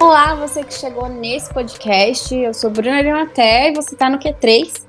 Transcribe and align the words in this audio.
Olá, 0.00 0.36
você 0.36 0.62
que 0.62 0.72
chegou 0.72 1.08
nesse 1.08 1.52
podcast. 1.52 2.32
Eu 2.32 2.54
sou 2.54 2.70
Bruna 2.70 3.00
Leonaté 3.00 3.68
e 3.68 3.74
você 3.74 3.96
está 3.96 4.08
no 4.08 4.16
Q3, 4.16 4.86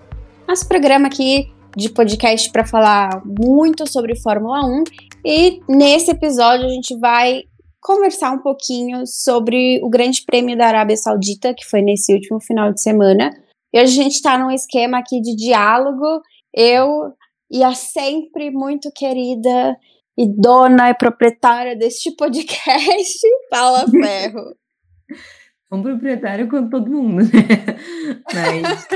nosso 0.47 0.67
programa 0.67 1.07
aqui 1.07 1.51
de 1.75 1.89
podcast 1.89 2.51
para 2.51 2.63
falar 2.63 3.23
muito 3.25 3.89
sobre 3.89 4.15
Fórmula 4.15 4.63
1. 4.63 4.83
E 5.25 5.61
nesse 5.67 6.11
episódio 6.11 6.67
a 6.67 6.69
gente 6.69 6.95
vai 6.99 7.41
conversar 7.81 8.31
um 8.33 8.37
pouquinho 8.37 9.07
sobre 9.07 9.83
o 9.83 9.89
Grande 9.89 10.23
Prêmio 10.23 10.55
da 10.55 10.67
Arábia 10.67 10.95
Saudita, 10.95 11.55
que 11.55 11.65
foi 11.65 11.81
nesse 11.81 12.13
último 12.13 12.39
final 12.39 12.71
de 12.71 12.79
semana. 12.79 13.31
E 13.73 13.81
hoje 13.81 13.99
a 13.99 14.03
gente 14.03 14.15
está 14.15 14.37
num 14.37 14.51
esquema 14.51 14.99
aqui 14.99 15.19
de 15.21 15.35
diálogo. 15.35 16.21
Eu 16.53 17.13
e 17.49 17.63
a 17.63 17.73
sempre 17.73 18.51
muito 18.51 18.91
querida 18.91 19.75
e 20.15 20.27
dona 20.27 20.91
e 20.91 20.93
proprietária 20.93 21.75
deste 21.75 22.15
podcast, 22.15 23.19
Paula 23.49 23.87
Ferro. 23.89 24.58
Um 25.71 25.81
proprietário 25.81 26.49
com 26.49 26.69
todo 26.69 26.89
mundo, 26.89 27.23
né? 27.23 27.29
Mas 28.33 28.87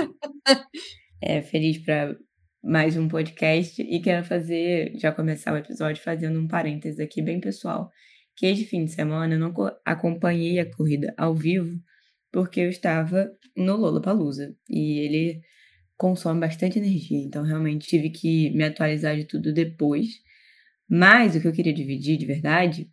é 1.22 1.42
feliz 1.42 1.78
para 1.78 2.16
mais 2.64 2.98
um 2.98 3.08
podcast 3.08 3.82
e 3.82 4.02
quero 4.02 4.26
fazer, 4.26 4.94
já 4.98 5.12
começar 5.12 5.54
o 5.54 5.58
episódio 5.58 6.02
fazendo 6.02 6.40
um 6.40 6.48
parênteses 6.48 7.00
aqui 7.00 7.22
bem 7.22 7.40
pessoal, 7.40 7.92
que 8.36 8.46
este 8.46 8.66
fim 8.66 8.86
de 8.86 8.92
semana 8.92 9.36
eu 9.36 9.40
não 9.40 9.54
acompanhei 9.86 10.60
a 10.60 10.70
corrida 10.70 11.14
ao 11.18 11.36
vivo 11.36 11.78
porque 12.32 12.62
eu 12.62 12.70
estava 12.70 13.30
no 13.56 13.76
Lollapalooza 13.76 14.56
e 14.70 15.00
ele 15.00 15.42
consome 15.96 16.40
bastante 16.40 16.80
energia, 16.80 17.20
então 17.20 17.44
realmente 17.44 17.88
tive 17.88 18.10
que 18.10 18.50
me 18.52 18.64
atualizar 18.64 19.16
de 19.16 19.26
tudo 19.26 19.54
depois. 19.54 20.08
Mas 20.90 21.36
o 21.36 21.42
que 21.42 21.48
eu 21.48 21.54
queria 21.54 21.74
dividir 21.74 22.18
de 22.18 22.26
verdade 22.26 22.90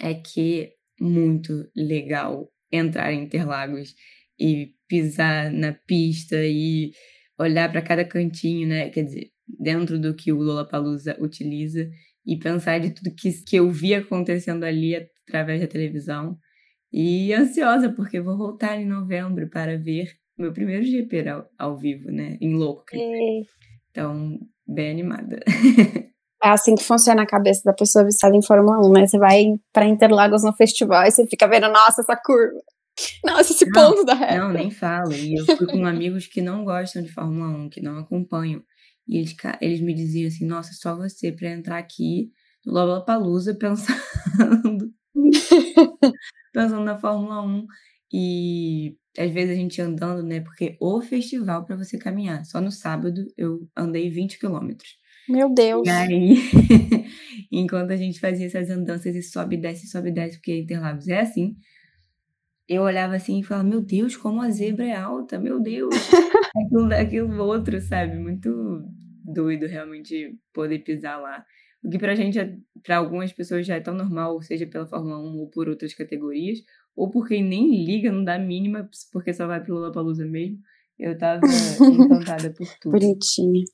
é 0.00 0.14
que 0.14 0.73
muito 1.00 1.68
legal 1.76 2.50
entrar 2.70 3.12
em 3.12 3.24
Interlagos 3.24 3.94
e 4.38 4.74
pisar 4.88 5.50
na 5.50 5.72
pista 5.72 6.36
e 6.44 6.92
olhar 7.38 7.70
para 7.70 7.82
cada 7.82 8.04
cantinho, 8.04 8.68
né? 8.68 8.90
Quer 8.90 9.04
dizer, 9.04 9.30
dentro 9.46 9.98
do 9.98 10.14
que 10.14 10.32
o 10.32 10.38
Lollapalooza 10.38 11.16
utiliza 11.20 11.88
e 12.26 12.36
pensar 12.38 12.78
de 12.80 12.90
tudo 12.90 13.14
que, 13.14 13.32
que 13.44 13.56
eu 13.56 13.70
vi 13.70 13.94
acontecendo 13.94 14.64
ali 14.64 14.94
através 15.26 15.60
da 15.60 15.66
televisão. 15.66 16.38
E 16.92 17.32
ansiosa, 17.32 17.90
porque 17.90 18.20
vou 18.20 18.36
voltar 18.36 18.80
em 18.80 18.86
novembro 18.86 19.48
para 19.50 19.76
ver 19.76 20.12
meu 20.38 20.52
primeiro 20.52 20.84
GP 20.84 21.28
ao, 21.28 21.48
ao 21.58 21.76
vivo, 21.76 22.10
né? 22.10 22.38
Em 22.40 22.54
louco. 22.54 22.84
É. 22.94 23.42
Então, 23.90 24.38
bem 24.66 24.90
animada. 24.90 25.40
É 26.44 26.50
assim 26.50 26.74
que 26.74 26.84
funciona 26.84 27.22
a 27.22 27.26
cabeça 27.26 27.62
da 27.64 27.72
pessoa 27.72 28.04
viciada 28.04 28.36
em 28.36 28.42
Fórmula 28.42 28.78
1, 28.86 28.92
né? 28.92 29.06
Você 29.06 29.18
vai 29.18 29.46
para 29.72 29.86
Interlagos 29.86 30.42
no 30.42 30.52
festival 30.54 31.04
e 31.04 31.10
você 31.10 31.26
fica 31.26 31.48
vendo, 31.48 31.68
nossa, 31.68 32.02
essa 32.02 32.14
curva. 32.14 32.60
Nossa, 33.24 33.52
esse 33.52 33.64
não, 33.66 33.90
ponto 33.90 34.04
da 34.04 34.14
reta. 34.14 34.38
Não, 34.38 34.52
nem 34.52 34.70
falo. 34.70 35.12
E 35.12 35.34
eu 35.34 35.44
fui 35.56 35.66
com 35.66 35.84
amigos 35.84 36.26
que 36.28 36.40
não 36.40 36.64
gostam 36.64 37.02
de 37.02 37.10
Fórmula 37.10 37.48
1, 37.48 37.70
que 37.70 37.80
não 37.80 37.98
acompanham. 37.98 38.62
E 39.08 39.18
eles, 39.18 39.34
eles 39.60 39.80
me 39.80 39.92
diziam 39.94 40.28
assim: 40.28 40.46
nossa, 40.46 40.70
só 40.74 40.94
você 40.94 41.32
para 41.32 41.48
entrar 41.48 41.78
aqui 41.78 42.30
no 42.64 42.72
Lollapalooza 42.72 43.54
pensando. 43.54 44.92
pensando 46.52 46.84
na 46.84 46.96
Fórmula 46.98 47.42
1. 47.42 47.66
E 48.12 48.96
às 49.18 49.32
vezes 49.32 49.50
a 49.50 49.60
gente 49.60 49.82
andando, 49.82 50.22
né? 50.22 50.40
Porque 50.40 50.76
o 50.78 51.00
festival 51.00 51.64
para 51.64 51.76
você 51.76 51.98
caminhar. 51.98 52.44
Só 52.44 52.60
no 52.60 52.70
sábado 52.70 53.24
eu 53.36 53.66
andei 53.76 54.08
20 54.08 54.38
quilômetros. 54.38 55.02
Meu 55.28 55.52
Deus. 55.52 55.86
E 55.86 55.90
aí, 55.90 56.36
enquanto 57.50 57.90
a 57.90 57.96
gente 57.96 58.20
fazia 58.20 58.46
essas 58.46 58.70
andanças 58.70 59.14
e 59.14 59.22
sobe, 59.22 59.56
desce, 59.56 59.86
sobe, 59.86 60.10
desce, 60.10 60.36
porque 60.36 60.58
Interlagos 60.58 61.08
é 61.08 61.20
assim, 61.20 61.56
eu 62.68 62.82
olhava 62.82 63.14
assim 63.14 63.40
e 63.40 63.42
falava, 63.42 63.68
meu 63.68 63.80
Deus, 63.80 64.16
como 64.16 64.40
a 64.40 64.50
zebra 64.50 64.86
é 64.86 64.96
alta, 64.96 65.38
meu 65.38 65.60
Deus. 65.60 65.94
aquilo, 66.56 66.94
aquilo 66.94 67.44
outro, 67.44 67.80
sabe? 67.80 68.16
Muito 68.16 68.82
doido 69.24 69.66
realmente 69.66 70.38
poder 70.52 70.78
pisar 70.80 71.20
lá. 71.20 71.44
O 71.82 71.90
que 71.90 71.98
pra 71.98 72.14
gente, 72.14 72.38
pra 72.82 72.96
algumas 72.96 73.32
pessoas 73.32 73.66
já 73.66 73.76
é 73.76 73.80
tão 73.80 73.94
normal, 73.94 74.40
seja 74.40 74.66
pela 74.66 74.86
Fórmula 74.86 75.18
1 75.18 75.38
ou 75.38 75.50
por 75.50 75.68
outras 75.68 75.92
categorias, 75.92 76.58
ou 76.96 77.10
porque 77.10 77.42
nem 77.42 77.84
liga, 77.84 78.10
não 78.10 78.24
dá 78.24 78.38
mínima, 78.38 78.88
porque 79.12 79.34
só 79.34 79.46
vai 79.46 79.62
pro 79.62 79.74
Lollapalooza 79.74 80.24
mesmo. 80.24 80.58
Eu 80.98 81.18
tava 81.18 81.40
encantada 81.92 82.50
por 82.54 82.66
tudo. 82.80 82.92
Bonitinha. 82.92 83.64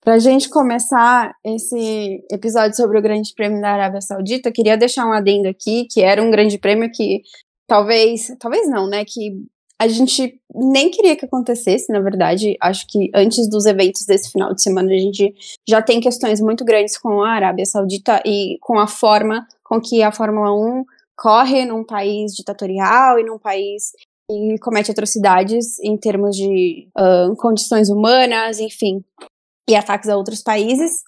Pra 0.00 0.18
gente 0.18 0.48
começar 0.48 1.34
esse 1.44 2.24
episódio 2.30 2.76
sobre 2.76 2.98
o 2.98 3.02
Grande 3.02 3.34
Prêmio 3.34 3.60
da 3.60 3.70
Arábia 3.70 4.00
Saudita, 4.00 4.52
queria 4.52 4.76
deixar 4.76 5.06
um 5.06 5.12
adendo 5.12 5.48
aqui, 5.48 5.86
que 5.90 6.00
era 6.00 6.22
um 6.22 6.30
grande 6.30 6.56
prêmio 6.56 6.90
que 6.90 7.22
talvez, 7.66 8.34
talvez 8.38 8.68
não, 8.70 8.88
né, 8.88 9.04
que 9.04 9.44
a 9.80 9.86
gente 9.86 10.40
nem 10.52 10.90
queria 10.90 11.14
que 11.14 11.24
acontecesse, 11.24 11.92
na 11.92 12.00
verdade. 12.00 12.56
Acho 12.60 12.86
que 12.88 13.10
antes 13.14 13.48
dos 13.48 13.64
eventos 13.64 14.04
desse 14.06 14.30
final 14.32 14.52
de 14.52 14.62
semana, 14.62 14.92
a 14.92 14.98
gente 14.98 15.34
já 15.68 15.80
tem 15.80 16.00
questões 16.00 16.40
muito 16.40 16.64
grandes 16.64 16.98
com 16.98 17.22
a 17.22 17.30
Arábia 17.30 17.64
Saudita 17.64 18.20
e 18.26 18.58
com 18.60 18.78
a 18.78 18.88
forma 18.88 19.46
com 19.62 19.80
que 19.80 20.02
a 20.02 20.10
Fórmula 20.10 20.52
1 20.52 20.84
corre 21.16 21.64
num 21.64 21.84
país 21.84 22.32
ditatorial 22.34 23.18
e 23.18 23.24
num 23.24 23.38
país 23.38 23.92
que 24.28 24.58
comete 24.60 24.90
atrocidades 24.90 25.78
em 25.80 25.96
termos 25.96 26.36
de 26.36 26.88
uh, 26.96 27.34
condições 27.36 27.88
humanas, 27.88 28.58
enfim, 28.58 29.04
e 29.68 29.76
ataques 29.76 30.08
a 30.08 30.16
outros 30.16 30.42
países. 30.42 31.02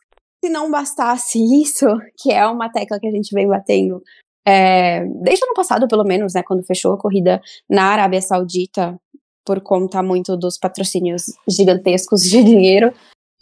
Se 0.44 0.50
não 0.50 0.70
bastasse 0.70 1.38
isso, 1.60 1.86
que 2.18 2.32
é 2.32 2.46
uma 2.46 2.70
tecla 2.70 3.00
que 3.00 3.06
a 3.06 3.10
gente 3.10 3.34
vem 3.34 3.48
batendo 3.48 4.02
é, 4.46 5.04
desde 5.22 5.44
o 5.44 5.48
ano 5.48 5.54
passado, 5.54 5.86
pelo 5.86 6.04
menos, 6.04 6.34
né, 6.34 6.42
quando 6.42 6.64
fechou 6.64 6.94
a 6.94 6.98
corrida 6.98 7.40
na 7.68 7.84
Arábia 7.84 8.22
Saudita, 8.22 8.98
por 9.44 9.60
conta 9.60 10.02
muito 10.02 10.36
dos 10.36 10.58
patrocínios 10.58 11.24
gigantescos 11.48 12.22
de 12.22 12.42
dinheiro, 12.44 12.92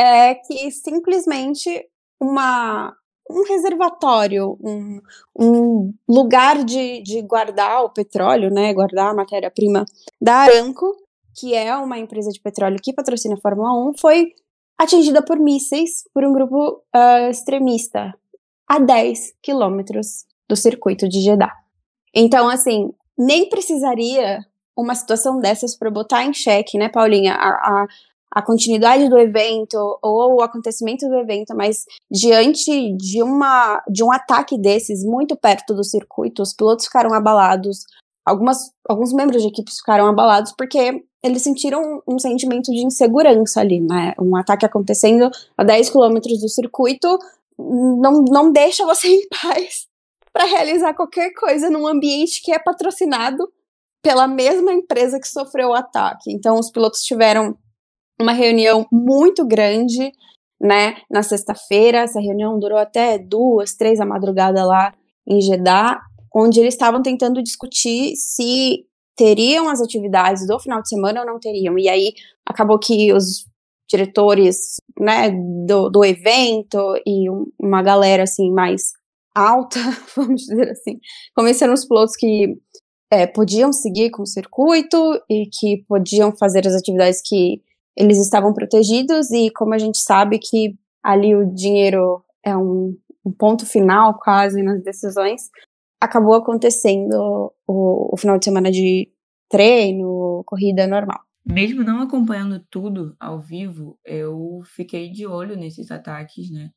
é 0.01 0.34
que 0.34 0.71
simplesmente 0.71 1.87
uma, 2.21 2.95
um 3.31 3.45
reservatório, 3.45 4.59
um, 4.61 5.00
um 5.39 5.95
lugar 6.09 6.65
de, 6.65 7.03
de 7.03 7.23
guardar 7.23 7.85
o 7.85 7.91
petróleo, 7.91 8.50
né, 8.50 8.73
guardar 8.73 9.11
a 9.11 9.15
matéria-prima 9.15 9.85
da 10.21 10.35
Aramco, 10.37 10.97
que 11.37 11.55
é 11.55 11.77
uma 11.77 11.99
empresa 11.99 12.31
de 12.31 12.41
petróleo 12.41 12.79
que 12.83 12.93
patrocina 12.93 13.35
a 13.35 13.41
Fórmula 13.41 13.73
1, 13.91 13.99
foi 13.99 14.33
atingida 14.78 15.22
por 15.22 15.39
mísseis 15.39 16.05
por 16.15 16.25
um 16.25 16.33
grupo 16.33 16.83
uh, 16.94 17.28
extremista 17.31 18.15
a 18.69 18.78
10 18.78 19.34
quilômetros 19.43 20.25
do 20.49 20.55
circuito 20.55 21.09
de 21.09 21.21
Jeddah. 21.21 21.53
Então, 22.15 22.49
assim, 22.49 22.93
nem 23.17 23.49
precisaria 23.49 24.41
uma 24.77 24.94
situação 24.94 25.41
dessas 25.41 25.77
para 25.77 25.91
botar 25.91 26.25
em 26.25 26.33
xeque, 26.33 26.78
né, 26.78 26.88
Paulinha, 26.88 27.34
a, 27.34 27.49
a, 27.49 27.87
a, 28.37 28.43
continuidade 28.43 29.09
do 29.09 29.19
evento 29.19 29.77
ou 30.00 30.37
o 30.37 30.43
acontecimento 30.43 31.09
do 31.09 31.17
evento, 31.17 31.55
mas 31.56 31.84
diante 32.09 32.97
de, 32.97 33.21
uma, 33.22 33.83
de 33.91 34.05
um 34.05 34.12
ataque 34.12 34.56
desses 34.56 35.05
muito 35.05 35.37
perto 35.37 35.75
do 35.75 35.83
circuito, 35.83 36.43
os 36.43 36.55
pilotos 36.55 36.84
ficaram 36.84 37.12
abalados, 37.12 37.84
algumas, 38.25 38.71
alguns 38.88 39.12
membros 39.12 39.43
de 39.43 39.49
equipes 39.49 39.78
ficaram 39.78 40.06
abalados 40.06 40.55
porque 40.56 41.03
eles 41.23 41.43
sentiram 41.43 42.03
um 42.06 42.19
sentimento 42.19 42.71
de 42.71 42.84
insegurança 42.84 43.61
ali, 43.61 43.81
né? 43.81 44.15
Um 44.21 44.37
ataque 44.37 44.65
acontecendo 44.65 45.31
a 45.56 45.65
10 45.65 45.91
quilômetros 45.91 46.41
do 46.41 46.49
circuito 46.49 47.19
não, 47.59 48.23
não 48.23 48.53
deixa 48.53 48.84
você 48.84 49.09
em 49.11 49.29
paz 49.29 49.89
para 50.33 50.45
realizar 50.45 50.95
qualquer 50.95 51.33
coisa 51.33 51.69
num 51.69 51.87
ambiente 51.87 52.41
que 52.43 52.53
é 52.53 52.59
patrocinado 52.59 53.51
pela 54.01 54.29
mesma 54.29 54.73
empresa 54.73 55.19
que 55.19 55.27
sofreu 55.27 55.71
o 55.71 55.75
ataque. 55.75 56.31
Então, 56.33 56.59
os 56.59 56.71
pilotos 56.71 57.03
tiveram 57.03 57.59
uma 58.21 58.33
reunião 58.33 58.87
muito 58.93 59.45
grande, 59.45 60.12
né, 60.61 60.99
na 61.11 61.23
sexta-feira. 61.25 62.03
Essa 62.03 62.21
reunião 62.21 62.59
durou 62.59 62.79
até 62.79 63.19
duas, 63.19 63.75
três 63.75 63.99
da 63.99 64.06
madrugada 64.06 64.65
lá 64.65 64.95
em 65.26 65.41
Jeddah, 65.41 66.00
onde 66.35 66.61
eles 66.61 66.75
estavam 66.75 67.03
tentando 67.03 67.43
discutir 67.43 68.15
se 68.17 68.87
teriam 69.19 69.69
as 69.69 69.81
atividades 69.81 70.47
do 70.47 70.59
final 70.61 70.81
de 70.81 70.88
semana 70.88 71.20
ou 71.20 71.26
não 71.26 71.41
teriam. 71.41 71.76
E 71.76 71.88
aí 71.88 72.15
acabou 72.47 72.79
que 72.79 73.12
os 73.12 73.44
diretores, 73.91 74.76
né, 74.99 75.31
do, 75.67 75.91
do 75.91 76.05
evento 76.05 76.79
e 77.05 77.29
uma 77.59 77.82
galera 77.82 78.23
assim 78.23 78.53
mais 78.53 78.93
alta, 79.35 79.81
vamos 80.17 80.43
dizer 80.43 80.70
assim, 80.70 81.00
convenceram 81.35 81.75
os 81.75 81.85
pilotos 81.85 82.15
que 82.17 82.56
é, 83.11 83.26
podiam 83.26 83.73
seguir 83.73 84.11
com 84.11 84.23
o 84.23 84.26
circuito 84.26 84.99
e 85.29 85.49
que 85.50 85.85
podiam 85.88 86.35
fazer 86.37 86.67
as 86.67 86.75
atividades 86.75 87.20
que 87.25 87.61
eles 87.97 88.19
estavam 88.19 88.53
protegidos 88.53 89.31
e 89.31 89.50
como 89.50 89.75
a 89.75 89.79
gente 89.79 89.99
sabe 89.99 90.38
que 90.38 90.76
ali 91.03 91.35
o 91.35 91.53
dinheiro 91.53 92.23
é 92.44 92.56
um, 92.56 92.94
um 93.25 93.32
ponto 93.32 93.67
final 93.67 94.17
quase 94.23 94.62
nas 94.62 94.82
decisões, 94.82 95.49
acabou 96.00 96.35
acontecendo 96.35 97.53
o, 97.67 98.15
o 98.15 98.17
final 98.17 98.39
de 98.39 98.45
semana 98.45 98.71
de 98.71 99.11
treino, 99.49 100.43
corrida 100.47 100.87
normal. 100.87 101.21
Mesmo 101.45 101.83
não 101.83 102.03
acompanhando 102.03 102.65
tudo 102.71 103.17
ao 103.19 103.41
vivo, 103.41 103.99
eu 104.05 104.61
fiquei 104.65 105.11
de 105.11 105.27
olho 105.27 105.56
nesses 105.56 105.91
ataques, 105.91 106.50
né? 106.50 106.71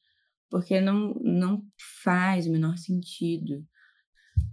porque 0.52 0.82
não, 0.82 1.14
não 1.24 1.64
faz 2.04 2.46
o 2.46 2.52
menor 2.52 2.78
sentido. 2.78 3.66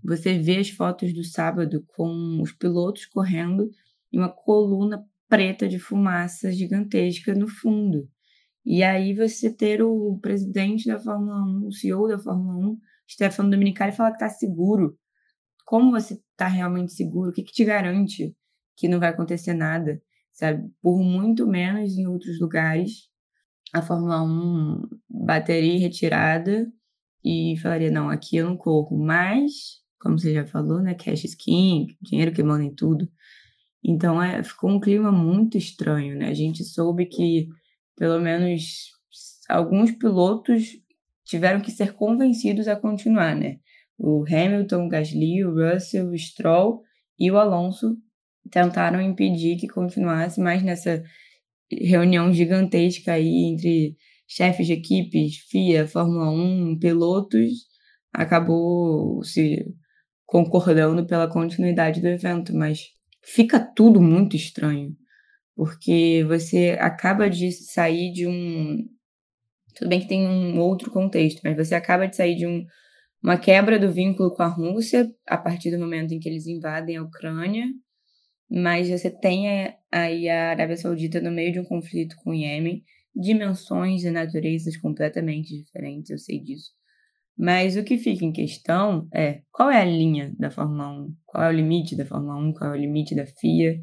você 0.02 0.38
vê 0.38 0.58
as 0.58 0.70
fotos 0.70 1.12
do 1.12 1.24
sábado 1.24 1.84
com 1.88 2.40
os 2.40 2.52
pilotos 2.52 3.04
correndo 3.04 3.68
e 4.12 4.16
uma 4.16 4.28
coluna 4.28 5.04
preta 5.28 5.68
de 5.68 5.78
fumaça 5.78 6.52
gigantesca 6.52 7.34
no 7.34 7.48
fundo. 7.48 8.08
E 8.64 8.82
aí 8.82 9.12
você 9.12 9.52
ter 9.52 9.82
o 9.82 10.18
presidente 10.22 10.86
da 10.86 11.00
Fórmula 11.00 11.42
1, 11.64 11.66
o 11.66 11.72
CEO 11.72 12.06
da 12.06 12.18
Fórmula 12.18 12.70
1, 12.70 12.78
Stefano 13.08 13.50
Dominicali, 13.50 13.92
falar 13.92 14.10
que 14.10 14.16
está 14.16 14.28
seguro. 14.28 14.98
Como 15.64 15.90
você 15.90 16.14
está 16.14 16.46
realmente 16.46 16.92
seguro? 16.92 17.30
O 17.30 17.32
que, 17.32 17.42
que 17.42 17.52
te 17.52 17.64
garante 17.64 18.36
que 18.76 18.88
não 18.88 19.00
vai 19.00 19.10
acontecer 19.10 19.54
nada? 19.54 20.00
Sabe? 20.32 20.70
Por 20.80 21.02
muito 21.02 21.46
menos 21.46 21.96
em 21.96 22.06
outros 22.06 22.40
lugares, 22.40 23.08
a 23.72 23.82
Fórmula 23.82 24.22
1 24.22 24.82
bateria 25.08 25.78
retirada 25.78 26.70
e 27.24 27.56
falaria, 27.60 27.90
não, 27.90 28.08
aqui 28.08 28.36
eu 28.36 28.46
não 28.46 28.56
corro. 28.56 28.96
Mas, 28.96 29.82
como 30.00 30.18
você 30.18 30.32
já 30.32 30.46
falou, 30.46 30.80
né, 30.80 30.94
cash 30.94 31.24
skin, 31.24 31.86
dinheiro 32.00 32.32
que 32.32 32.42
manda 32.42 32.64
em 32.64 32.74
tudo. 32.74 33.08
Então, 33.84 34.22
é, 34.22 34.42
ficou 34.42 34.70
um 34.70 34.80
clima 34.80 35.12
muito 35.12 35.56
estranho, 35.56 36.16
né? 36.16 36.28
A 36.28 36.34
gente 36.34 36.64
soube 36.64 37.06
que, 37.06 37.48
pelo 37.96 38.20
menos, 38.20 38.90
alguns 39.48 39.92
pilotos 39.92 40.78
tiveram 41.28 41.60
que 41.60 41.70
ser 41.70 41.92
convencidos 41.92 42.66
a 42.66 42.74
continuar, 42.74 43.36
né? 43.36 43.58
O 43.98 44.24
Hamilton, 44.24 44.86
o 44.86 44.88
Gasly, 44.88 45.44
o 45.44 45.54
Russell, 45.54 46.08
o 46.08 46.18
Stroll 46.18 46.82
e 47.18 47.30
o 47.30 47.36
Alonso 47.36 47.96
tentaram 48.50 49.00
impedir 49.00 49.58
que 49.58 49.68
continuasse, 49.68 50.40
mas 50.40 50.62
nessa 50.62 51.02
reunião 51.70 52.32
gigantesca 52.32 53.12
aí 53.12 53.52
entre 53.52 53.96
chefes 54.26 54.66
de 54.66 54.72
equipes, 54.72 55.36
FIA, 55.50 55.86
Fórmula 55.86 56.30
1, 56.30 56.78
pilotos, 56.78 57.52
acabou 58.12 59.22
se 59.22 59.64
concordando 60.24 61.06
pela 61.06 61.28
continuidade 61.28 62.00
do 62.00 62.08
evento, 62.08 62.54
mas 62.54 62.86
fica 63.22 63.60
tudo 63.60 64.00
muito 64.00 64.34
estranho, 64.34 64.96
porque 65.54 66.24
você 66.26 66.76
acaba 66.80 67.28
de 67.28 67.52
sair 67.52 68.12
de 68.12 68.26
um. 68.26 68.78
Tudo 69.78 69.90
bem 69.90 70.00
que 70.00 70.08
tem 70.08 70.26
um 70.26 70.58
outro 70.58 70.90
contexto, 70.90 71.40
mas 71.44 71.56
você 71.56 71.74
acaba 71.76 72.08
de 72.08 72.16
sair 72.16 72.34
de 72.34 72.46
um, 72.46 72.66
uma 73.22 73.38
quebra 73.38 73.78
do 73.78 73.92
vínculo 73.92 74.34
com 74.34 74.42
a 74.42 74.48
Rússia 74.48 75.08
a 75.24 75.38
partir 75.38 75.70
do 75.70 75.78
momento 75.78 76.12
em 76.12 76.18
que 76.18 76.28
eles 76.28 76.48
invadem 76.48 76.96
a 76.96 77.02
Ucrânia, 77.02 77.64
mas 78.50 78.88
você 78.88 79.08
tem 79.08 79.72
aí 79.92 80.28
a 80.28 80.50
Arábia 80.50 80.76
Saudita 80.76 81.20
no 81.20 81.30
meio 81.30 81.52
de 81.52 81.60
um 81.60 81.64
conflito 81.64 82.16
com 82.24 82.30
o 82.30 82.34
Iêmen, 82.34 82.82
dimensões 83.14 84.02
e 84.02 84.10
naturezas 84.10 84.76
completamente 84.76 85.56
diferentes, 85.56 86.10
eu 86.10 86.18
sei 86.18 86.40
disso. 86.40 86.72
Mas 87.36 87.76
o 87.76 87.84
que 87.84 87.98
fica 87.98 88.24
em 88.24 88.32
questão 88.32 89.06
é 89.14 89.42
qual 89.52 89.70
é 89.70 89.80
a 89.80 89.84
linha 89.84 90.34
da 90.36 90.50
Fórmula 90.50 90.88
1, 90.88 91.14
qual 91.24 91.44
é 91.44 91.48
o 91.48 91.52
limite 91.52 91.94
da 91.94 92.04
Fórmula 92.04 92.34
1, 92.34 92.52
qual 92.52 92.74
é 92.74 92.76
o 92.76 92.80
limite 92.80 93.14
da 93.14 93.24
FIA. 93.24 93.80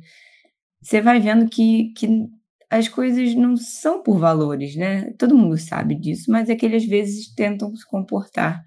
Você 0.81 0.99
vai 0.99 1.21
vendo 1.21 1.49
que, 1.49 1.93
que 1.93 2.07
as 2.75 2.87
coisas 2.89 3.33
não 3.35 3.55
são 3.55 4.03
por 4.03 4.19
valores, 4.19 4.75
né? 4.75 5.11
Todo 5.17 5.37
mundo 5.37 5.57
sabe 5.57 5.95
disso, 5.95 6.29
mas 6.29 6.49
é 6.49 6.55
que 6.55 6.65
eles 6.65 6.83
às 6.83 6.89
vezes 6.89 7.33
tentam 7.33 7.73
se 7.75 7.85
comportar 7.87 8.61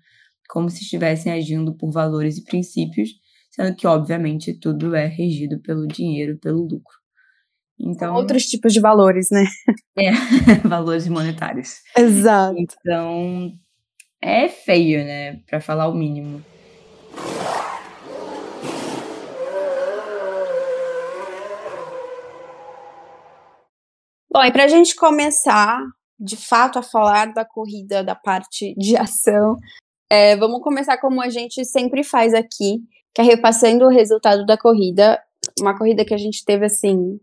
como 0.48 0.70
se 0.70 0.82
estivessem 0.82 1.30
agindo 1.30 1.74
por 1.74 1.90
valores 1.90 2.38
e 2.38 2.44
princípios, 2.44 3.10
sendo 3.50 3.76
que, 3.76 3.86
obviamente, 3.86 4.58
tudo 4.58 4.94
é 4.94 5.06
regido 5.06 5.60
pelo 5.60 5.86
dinheiro, 5.86 6.38
pelo 6.38 6.62
lucro. 6.62 6.96
Então, 7.78 8.14
Outros 8.14 8.44
tipos 8.44 8.72
de 8.72 8.80
valores, 8.80 9.28
né? 9.30 9.44
É, 9.96 10.10
valores 10.66 11.06
monetários. 11.06 11.76
Exato. 11.96 12.56
Então, 12.58 13.52
é 14.22 14.48
feio, 14.48 15.04
né? 15.04 15.40
Para 15.46 15.60
falar 15.60 15.88
o 15.88 15.94
mínimo. 15.94 16.42
Bom, 24.30 24.44
e 24.44 24.52
para 24.52 24.64
a 24.64 24.68
gente 24.68 24.94
começar 24.94 25.82
de 26.20 26.36
fato 26.36 26.78
a 26.78 26.82
falar 26.82 27.32
da 27.32 27.44
corrida, 27.44 28.04
da 28.04 28.14
parte 28.14 28.74
de 28.76 28.96
ação, 28.96 29.56
é, 30.10 30.36
vamos 30.36 30.60
começar 30.62 30.98
como 30.98 31.22
a 31.22 31.30
gente 31.30 31.64
sempre 31.64 32.02
faz 32.04 32.34
aqui, 32.34 32.80
que 33.14 33.22
é 33.22 33.24
repassando 33.24 33.86
o 33.86 33.90
resultado 33.90 34.44
da 34.44 34.58
corrida. 34.58 35.18
Uma 35.60 35.76
corrida 35.76 36.04
que 36.04 36.12
a 36.12 36.18
gente 36.18 36.44
teve, 36.44 36.66
assim, 36.66 37.18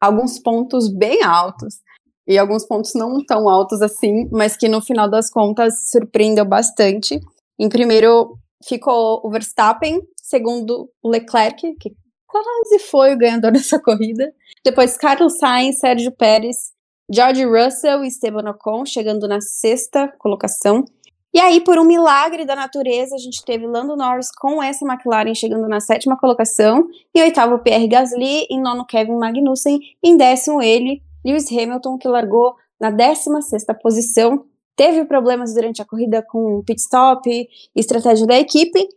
alguns 0.00 0.38
pontos 0.38 0.92
bem 0.92 1.22
altos 1.22 1.80
e 2.26 2.38
alguns 2.38 2.66
pontos 2.66 2.92
não 2.94 3.24
tão 3.24 3.48
altos 3.48 3.82
assim, 3.82 4.28
mas 4.30 4.56
que 4.56 4.68
no 4.68 4.80
final 4.80 5.08
das 5.08 5.30
contas 5.30 5.90
surpreendeu 5.90 6.44
bastante. 6.44 7.18
Em 7.58 7.68
primeiro 7.68 8.38
ficou 8.66 9.20
o 9.24 9.30
Verstappen, 9.30 10.00
segundo 10.16 10.90
o 11.02 11.08
Leclerc, 11.08 11.74
que 11.76 11.92
quase 12.30 12.78
foi 12.78 13.14
o 13.14 13.18
ganhador 13.18 13.52
dessa 13.52 13.78
corrida. 13.78 14.32
Depois 14.64 14.96
Carlos 14.96 15.38
Sainz, 15.38 15.78
Sérgio 15.78 16.12
Pérez, 16.12 16.72
George 17.10 17.44
Russell 17.44 18.04
e 18.04 18.08
Esteban 18.08 18.48
Ocon 18.50 18.84
chegando 18.86 19.26
na 19.26 19.40
sexta 19.40 20.08
colocação. 20.18 20.84
E 21.32 21.38
aí, 21.38 21.60
por 21.60 21.78
um 21.78 21.84
milagre 21.84 22.44
da 22.44 22.56
natureza, 22.56 23.14
a 23.14 23.18
gente 23.18 23.44
teve 23.44 23.64
Lando 23.66 23.96
Norris 23.96 24.30
com 24.32 24.60
essa 24.60 24.84
McLaren 24.84 25.34
chegando 25.34 25.68
na 25.68 25.80
sétima 25.80 26.16
colocação, 26.18 26.88
em 27.14 27.22
oitavo 27.22 27.60
Pierre 27.60 27.86
Gasly, 27.86 28.46
em 28.50 28.60
nono 28.60 28.84
Kevin 28.84 29.14
Magnussen, 29.14 29.78
em 30.02 30.16
décimo 30.16 30.60
ele, 30.60 31.00
Lewis 31.24 31.50
Hamilton, 31.50 31.98
que 31.98 32.08
largou 32.08 32.56
na 32.80 32.90
16 32.90 33.64
posição, 33.80 34.44
teve 34.74 35.04
problemas 35.04 35.54
durante 35.54 35.82
a 35.82 35.84
corrida 35.84 36.20
com 36.20 36.62
pit 36.64 36.80
stop 36.80 37.30
e 37.30 37.48
estratégia 37.76 38.26
da 38.26 38.38
equipe, 38.38 38.88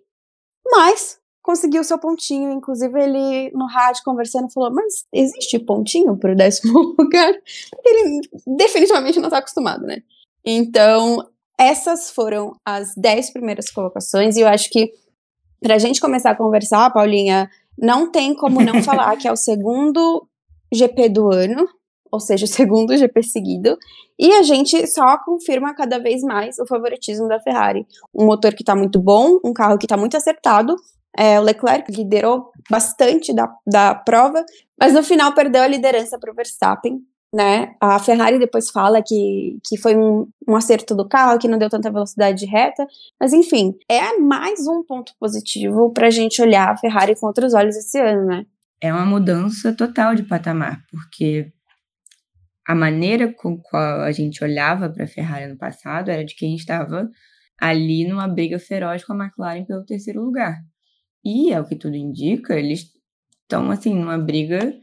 mas 0.72 1.20
conseguiu 1.44 1.84
seu 1.84 2.00
pontinho. 2.00 2.52
Inclusive, 2.52 3.00
ele 3.00 3.52
no 3.52 3.68
rádio 3.68 4.02
conversando 4.04 4.52
falou: 4.52 4.74
Mas 4.74 5.06
existe 5.14 5.60
pontinho 5.60 6.18
para 6.18 6.32
o 6.32 6.36
décimo 6.36 6.80
lugar? 6.98 7.34
Porque 7.70 7.90
ele 7.90 8.22
definitivamente 8.48 9.20
não 9.20 9.28
está 9.28 9.38
acostumado, 9.38 9.86
né? 9.86 10.02
Então, 10.44 11.28
essas 11.60 12.10
foram 12.10 12.56
as 12.66 12.96
10 12.96 13.32
primeiras 13.32 13.70
colocações, 13.70 14.36
e 14.36 14.42
eu 14.42 14.48
acho 14.48 14.70
que 14.70 14.92
para 15.62 15.76
a 15.76 15.80
gente 15.80 16.02
começar 16.02 16.32
a 16.32 16.36
conversar, 16.36 16.92
Paulinha, 16.92 17.50
não 17.78 18.12
tem 18.12 18.34
como 18.34 18.62
não 18.62 18.82
falar 18.84 19.16
que 19.18 19.28
é 19.28 19.32
o 19.32 19.36
segundo 19.36 20.28
GP 20.74 21.10
do 21.10 21.32
ano, 21.32 21.68
ou 22.12 22.20
seja, 22.20 22.46
o 22.46 22.48
segundo 22.48 22.96
GP 22.98 23.24
seguido, 23.24 23.78
e 24.20 24.32
a 24.34 24.44
gente 24.44 24.86
só 24.88 25.18
confirma 25.24 25.74
cada 25.74 26.00
vez 26.00 26.22
mais 26.22 26.60
o 26.60 26.68
favoritismo 26.68 27.28
da 27.28 27.40
Ferrari. 27.40 27.88
Um 28.14 28.26
motor 28.26 28.54
que 28.54 28.62
está 28.62 28.76
muito 28.76 29.00
bom, 29.00 29.40
um 29.44 29.54
carro 29.54 29.78
que 29.78 29.86
está 29.86 29.98
muito 29.98 30.16
acertado. 30.18 30.76
É, 31.18 31.40
o 31.40 31.44
Leclerc 31.44 31.92
liderou 31.92 32.52
bastante 32.70 33.34
da, 33.34 33.48
da 33.66 33.94
prova, 33.96 34.44
mas 34.80 34.94
no 34.94 35.04
final 35.04 35.34
perdeu 35.34 35.62
a 35.62 35.68
liderança 35.68 36.18
para 36.18 36.32
o 36.32 36.36
Verstappen. 36.36 37.00
Né? 37.34 37.74
A 37.82 37.98
Ferrari 37.98 38.38
depois 38.38 38.70
fala 38.70 39.02
que, 39.02 39.58
que 39.66 39.76
foi 39.76 39.98
um, 39.98 40.28
um 40.48 40.56
acerto 40.56 40.94
do 40.94 41.08
carro, 41.08 41.40
que 41.40 41.48
não 41.48 41.58
deu 41.58 41.68
tanta 41.68 41.92
velocidade 41.92 42.38
de 42.38 42.46
reta, 42.46 42.86
mas 43.20 43.34
enfim, 43.34 43.74
é 43.90 44.20
mais 44.20 44.68
um 44.68 44.84
ponto 44.84 45.14
positivo 45.20 45.92
para 45.92 46.08
a 46.08 46.12
gente 46.12 46.40
olhar 46.44 46.70
a 46.70 46.78
Ferrari 46.78 47.20
com 47.20 47.26
outros 47.26 47.56
olhos 47.56 47.76
esse 47.76 48.00
ano, 48.00 48.28
né? 48.28 48.46
É 48.80 48.94
uma 48.94 49.06
mudança 49.06 49.74
total 49.74 50.14
de 50.14 50.22
patamar, 50.22 50.84
porque 50.92 51.52
a 52.68 52.76
maneira 52.76 53.34
com 53.34 53.58
qual 53.58 54.02
a 54.02 54.12
gente 54.12 54.44
olhava 54.44 54.90
para 54.90 55.06
a 55.06 55.08
Ferrari 55.08 55.48
no 55.48 55.58
passado 55.58 56.10
era 56.10 56.24
de 56.24 56.36
quem 56.36 56.56
estava 56.56 57.10
ali 57.60 58.08
numa 58.08 58.28
briga 58.28 58.60
feroz 58.60 59.04
com 59.04 59.14
a 59.14 59.26
McLaren 59.26 59.66
pelo 59.66 59.86
terceiro 59.86 60.22
lugar. 60.22 60.58
E, 61.24 61.52
é 61.52 61.60
o 61.60 61.66
que 61.66 61.76
tudo 61.76 61.96
indica, 61.96 62.58
eles 62.58 62.92
estão, 63.42 63.72
assim, 63.72 63.94
numa 63.94 64.18
briga 64.18 64.74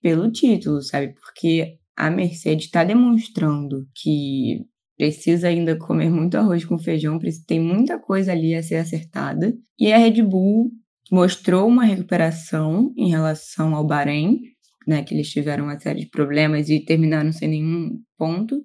pelo 0.00 0.30
título, 0.30 0.80
sabe? 0.82 1.14
Porque 1.14 1.78
a 1.96 2.10
Mercedes 2.10 2.66
está 2.66 2.84
demonstrando 2.84 3.86
que 3.94 4.64
precisa 4.96 5.48
ainda 5.48 5.76
comer 5.76 6.10
muito 6.10 6.36
arroz 6.36 6.64
com 6.64 6.78
feijão, 6.78 7.18
tem 7.46 7.60
muita 7.60 7.98
coisa 7.98 8.32
ali 8.32 8.54
a 8.54 8.62
ser 8.62 8.76
acertada. 8.76 9.56
E 9.78 9.92
a 9.92 9.98
Red 9.98 10.22
Bull 10.22 10.70
mostrou 11.10 11.66
uma 11.66 11.84
recuperação 11.84 12.92
em 12.96 13.08
relação 13.08 13.74
ao 13.74 13.86
Bahrein, 13.86 14.40
né, 14.86 15.02
que 15.02 15.14
eles 15.14 15.30
tiveram 15.30 15.64
uma 15.64 15.78
série 15.78 16.00
de 16.00 16.06
problemas 16.06 16.68
e 16.68 16.80
terminaram 16.80 17.32
sem 17.32 17.48
nenhum 17.48 18.00
ponto, 18.16 18.64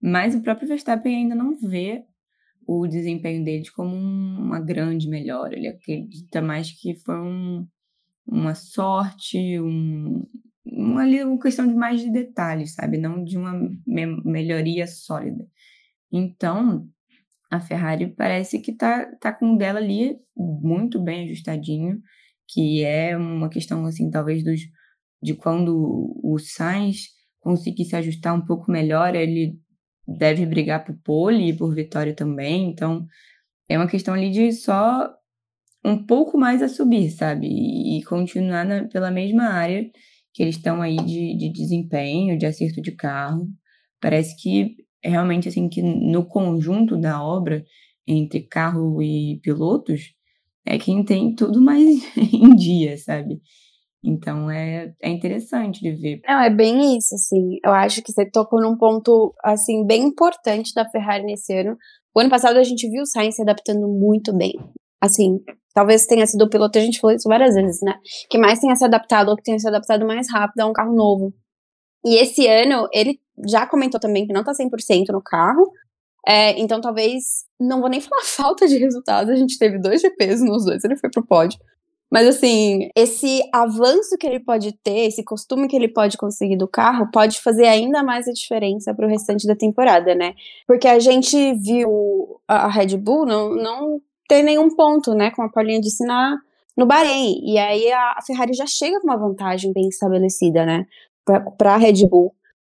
mas 0.00 0.34
o 0.34 0.42
próprio 0.42 0.68
Verstappen 0.68 1.16
ainda 1.16 1.34
não 1.34 1.56
vê 1.58 2.02
o 2.66 2.86
desempenho 2.86 3.44
deles 3.44 3.70
como 3.70 3.94
uma 3.94 4.60
grande 4.60 5.08
melhora. 5.08 5.56
Ele 5.56 5.68
acredita 5.68 6.42
mais 6.42 6.72
que 6.72 6.94
foi 6.96 7.20
um, 7.20 7.66
uma 8.26 8.54
sorte, 8.54 9.60
um, 9.60 10.26
uma, 10.64 11.04
uma 11.04 11.38
questão 11.38 11.66
de 11.66 11.74
mais 11.74 12.00
de 12.00 12.10
detalhes, 12.10 12.74
sabe? 12.74 12.98
Não 12.98 13.22
de 13.22 13.38
uma 13.38 13.52
me 13.86 14.06
melhoria 14.24 14.86
sólida. 14.86 15.46
Então, 16.12 16.88
a 17.50 17.60
Ferrari 17.60 18.12
parece 18.14 18.58
que 18.60 18.72
tá, 18.72 19.06
tá 19.20 19.32
com 19.32 19.54
o 19.54 19.58
dela 19.58 19.78
ali 19.78 20.16
muito 20.36 21.00
bem 21.00 21.24
ajustadinho, 21.24 22.00
que 22.48 22.82
é 22.84 23.16
uma 23.16 23.48
questão, 23.48 23.84
assim, 23.86 24.10
talvez 24.10 24.42
dos 24.42 24.60
de 25.22 25.34
quando 25.34 26.20
o 26.22 26.38
Sainz 26.38 27.08
conseguir 27.40 27.84
se 27.84 27.96
ajustar 27.96 28.34
um 28.34 28.44
pouco 28.44 28.70
melhor, 28.70 29.14
ele 29.14 29.58
deve 30.06 30.46
brigar 30.46 30.84
por 30.84 30.96
pole 31.04 31.50
e 31.50 31.56
por 31.56 31.74
vitória 31.74 32.14
também. 32.14 32.68
Então, 32.68 33.06
é 33.68 33.76
uma 33.76 33.88
questão 33.88 34.14
ali 34.14 34.30
de 34.30 34.52
só 34.52 35.12
um 35.84 36.04
pouco 36.04 36.36
mais 36.36 36.62
a 36.62 36.68
subir, 36.68 37.10
sabe? 37.10 37.46
E, 37.48 38.02
continuar 38.04 38.64
na, 38.64 38.84
pela 38.88 39.10
mesma 39.10 39.44
área 39.44 39.88
que 40.34 40.42
eles 40.42 40.56
estão 40.56 40.82
aí 40.82 40.96
de, 40.96 41.36
de 41.36 41.50
desempenho, 41.50 42.38
de 42.38 42.46
acerto 42.46 42.80
de 42.82 42.92
carro. 42.92 43.48
Parece 44.00 44.36
que 44.36 44.76
realmente 45.02 45.48
assim 45.48 45.68
que 45.68 45.82
no 45.82 46.26
conjunto 46.26 46.96
da 46.96 47.22
obra 47.22 47.64
entre 48.06 48.40
carro 48.40 49.02
e 49.02 49.40
pilotos 49.42 50.12
é 50.64 50.78
quem 50.78 51.04
tem 51.04 51.34
tudo 51.34 51.60
mais 51.60 52.02
em 52.16 52.54
dia, 52.54 52.96
sabe? 52.98 53.40
Então 54.04 54.50
é, 54.50 54.94
é 55.02 55.10
interessante 55.10 55.80
de 55.80 55.92
ver. 55.92 56.20
Não, 56.26 56.40
é 56.40 56.50
bem 56.50 56.96
isso, 56.96 57.14
assim. 57.14 57.58
Eu 57.64 57.72
acho 57.72 58.02
que 58.02 58.12
você 58.12 58.28
tocou 58.30 58.60
num 58.60 58.76
ponto 58.76 59.34
assim 59.42 59.84
bem 59.84 60.04
importante 60.04 60.72
da 60.74 60.88
Ferrari 60.88 61.24
nesse 61.24 61.52
ano. 61.52 61.76
O 62.14 62.20
ano 62.20 62.30
passado 62.30 62.56
a 62.56 62.64
gente 62.64 62.88
viu 62.88 63.02
o 63.02 63.06
Sainz 63.06 63.36
se 63.36 63.42
adaptando 63.42 63.88
muito 63.88 64.32
bem. 64.36 64.54
Assim, 65.00 65.38
talvez 65.74 66.06
tenha 66.06 66.26
sido 66.26 66.42
o 66.42 66.48
piloto, 66.48 66.78
a 66.78 66.80
gente 66.80 66.98
falou 66.98 67.14
isso 67.14 67.28
várias 67.28 67.54
vezes, 67.54 67.80
né? 67.82 67.98
Que 68.30 68.38
mais 68.38 68.58
tenha 68.60 68.74
se 68.74 68.84
adaptado 68.84 69.28
ou 69.28 69.36
que 69.36 69.42
tenha 69.42 69.58
se 69.58 69.68
adaptado 69.68 70.06
mais 70.06 70.30
rápido 70.32 70.60
a 70.60 70.66
um 70.66 70.72
carro 70.72 70.94
novo. 70.94 71.34
E 72.04 72.16
esse 72.16 72.46
ano, 72.46 72.88
ele 72.92 73.20
já 73.48 73.66
comentou 73.66 74.00
também 74.00 74.26
que 74.26 74.32
não 74.32 74.44
tá 74.44 74.52
100% 74.52 75.12
no 75.12 75.22
carro. 75.22 75.70
É, 76.26 76.58
então, 76.58 76.80
talvez, 76.80 77.44
não 77.60 77.80
vou 77.80 77.90
nem 77.90 78.00
falar 78.02 78.22
falta 78.22 78.66
de 78.66 78.78
resultado, 78.78 79.30
a 79.30 79.36
gente 79.36 79.58
teve 79.58 79.78
dois 79.78 80.00
GPs 80.00 80.42
nos 80.42 80.64
dois, 80.64 80.82
ele 80.84 80.96
foi 80.96 81.10
pro 81.10 81.26
pódio. 81.26 81.58
Mas, 82.10 82.28
assim, 82.28 82.88
esse 82.94 83.42
avanço 83.52 84.16
que 84.18 84.26
ele 84.26 84.38
pode 84.38 84.72
ter, 84.72 85.06
esse 85.06 85.24
costume 85.24 85.66
que 85.66 85.74
ele 85.74 85.88
pode 85.88 86.16
conseguir 86.16 86.56
do 86.56 86.68
carro, 86.68 87.10
pode 87.12 87.40
fazer 87.40 87.66
ainda 87.66 88.02
mais 88.02 88.28
a 88.28 88.32
diferença 88.32 88.94
pro 88.94 89.08
restante 89.08 89.46
da 89.46 89.56
temporada, 89.56 90.14
né? 90.14 90.34
Porque 90.66 90.86
a 90.86 91.00
gente 91.00 91.54
viu 91.54 92.40
a 92.46 92.68
Red 92.68 92.96
Bull 92.96 93.26
não, 93.26 93.54
não 93.54 94.00
ter 94.28 94.42
nenhum 94.42 94.74
ponto, 94.74 95.14
né, 95.14 95.30
com 95.30 95.42
a 95.42 95.48
Paulinha 95.48 95.80
disse 95.80 96.04
na, 96.04 96.36
no 96.76 96.86
Bahrein. 96.86 97.40
E 97.44 97.58
aí 97.58 97.90
a 97.92 98.18
Ferrari 98.26 98.52
já 98.52 98.66
chega 98.66 99.00
com 99.00 99.06
uma 99.06 99.16
vantagem 99.16 99.72
bem 99.72 99.88
estabelecida, 99.88 100.64
né, 100.64 100.86
para 101.24 101.74
a 101.74 101.76
Red 101.76 102.06
Bull 102.08 102.34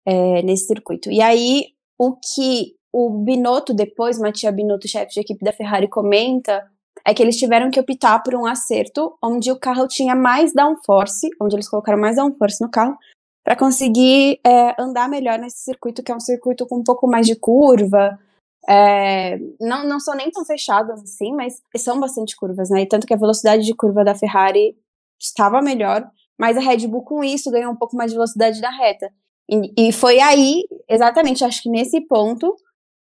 é, 0.06 0.42
nesse 0.42 0.66
circuito. 0.66 1.11
E 1.11 1.20
aí, 1.20 1.66
o 1.99 2.14
que 2.14 2.75
o 2.92 3.11
Binotto, 3.25 3.75
depois, 3.75 4.18
Mattia 4.18 4.50
Binotto, 4.50 4.88
chefe 4.88 5.12
de 5.12 5.20
equipe 5.20 5.44
da 5.44 5.52
Ferrari, 5.52 5.88
comenta 5.88 6.64
é 7.07 7.14
que 7.14 7.23
eles 7.23 7.37
tiveram 7.37 7.71
que 7.71 7.81
optar 7.81 8.23
por 8.23 8.35
um 8.35 8.47
acerto 8.47 9.17
onde 9.23 9.50
o 9.50 9.59
carro 9.59 9.87
tinha 9.88 10.14
mais 10.14 10.52
downforce, 10.52 11.28
onde 11.40 11.57
eles 11.57 11.69
colocaram 11.69 11.99
mais 11.99 12.17
downforce 12.17 12.62
no 12.62 12.71
carro, 12.71 12.97
para 13.45 13.57
conseguir 13.57 14.40
é, 14.45 14.81
andar 14.81 15.09
melhor 15.09 15.38
nesse 15.38 15.59
circuito, 15.59 16.02
que 16.02 16.12
é 16.12 16.14
um 16.14 16.21
circuito 16.21 16.67
com 16.67 16.76
um 16.76 16.85
pouco 16.85 17.09
mais 17.09 17.26
de 17.26 17.35
curva. 17.35 18.19
É, 18.69 19.38
não, 19.61 19.87
não 19.87 19.99
são 19.99 20.14
nem 20.14 20.31
tão 20.31 20.45
fechadas 20.45 21.02
assim, 21.02 21.33
mas 21.33 21.62
são 21.76 21.99
bastante 21.99 22.37
curvas, 22.37 22.69
né? 22.69 22.83
E 22.83 22.87
tanto 22.87 23.07
que 23.07 23.14
a 23.14 23.19
velocidade 23.19 23.64
de 23.64 23.75
curva 23.75 24.05
da 24.05 24.14
Ferrari 24.14 24.76
estava 25.19 25.62
melhor, 25.62 26.07
mas 26.38 26.57
a 26.57 26.61
Red 26.61 26.87
Bull 26.87 27.02
com 27.02 27.25
isso 27.25 27.50
ganhou 27.50 27.73
um 27.73 27.76
pouco 27.76 27.97
mais 27.97 28.11
de 28.11 28.17
velocidade 28.17 28.61
da 28.61 28.71
reta. 28.71 29.11
E, 29.50 29.88
e 29.88 29.93
foi 29.93 30.21
aí, 30.21 30.64
exatamente, 30.88 31.43
acho 31.43 31.62
que 31.62 31.71
nesse 31.71 32.02
ponto, 32.02 32.55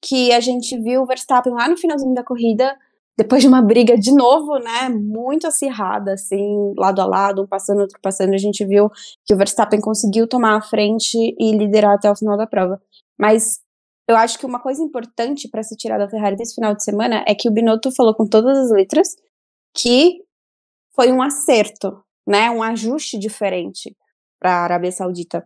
que 0.01 0.33
a 0.33 0.41
gente 0.41 0.79
viu 0.79 1.03
o 1.03 1.07
Verstappen 1.07 1.53
lá 1.53 1.69
no 1.69 1.77
finalzinho 1.77 2.15
da 2.15 2.23
corrida, 2.23 2.77
depois 3.19 3.43
de 3.43 3.49
uma 3.49 3.61
briga 3.61 3.99
de 3.99 4.15
novo, 4.15 4.61
né, 4.61 4.89
muito 4.89 5.45
acirrada, 5.45 6.13
assim, 6.13 6.73
lado 6.77 7.01
a 7.01 7.05
lado, 7.05 7.43
um 7.43 7.47
passando, 7.49 7.81
outro 7.81 7.99
passando, 8.01 8.33
a 8.33 8.39
gente 8.39 8.65
viu 8.65 8.89
que 9.27 9.35
o 9.35 9.37
Verstappen 9.37 9.81
conseguiu 9.81 10.29
tomar 10.29 10.57
a 10.57 10.63
frente 10.63 11.19
e 11.37 11.51
liderar 11.51 11.97
até 11.97 12.09
o 12.09 12.15
final 12.15 12.37
da 12.37 12.47
prova. 12.47 12.81
Mas 13.19 13.59
eu 14.09 14.17
acho 14.17 14.39
que 14.39 14.47
uma 14.47 14.61
coisa 14.61 14.81
importante 14.81 15.49
para 15.49 15.65
se 15.65 15.77
tirar 15.77 15.99
da 15.99 16.09
Ferrari 16.09 16.37
desse 16.37 16.55
final 16.55 16.73
de 16.77 16.85
semana 16.85 17.25
é 17.27 17.35
que 17.35 17.49
o 17.49 17.53
Binotto 17.53 17.91
falou 17.91 18.15
com 18.15 18.25
todas 18.25 18.57
as 18.57 18.71
letras 18.71 19.17
que 19.77 20.23
foi 20.95 21.11
um 21.11 21.21
acerto, 21.21 22.01
né, 22.25 22.49
um 22.53 22.63
ajuste 22.63 23.19
diferente 23.19 23.97
para 24.39 24.61
a 24.61 24.63
Arábia 24.63 24.93
Saudita. 24.93 25.45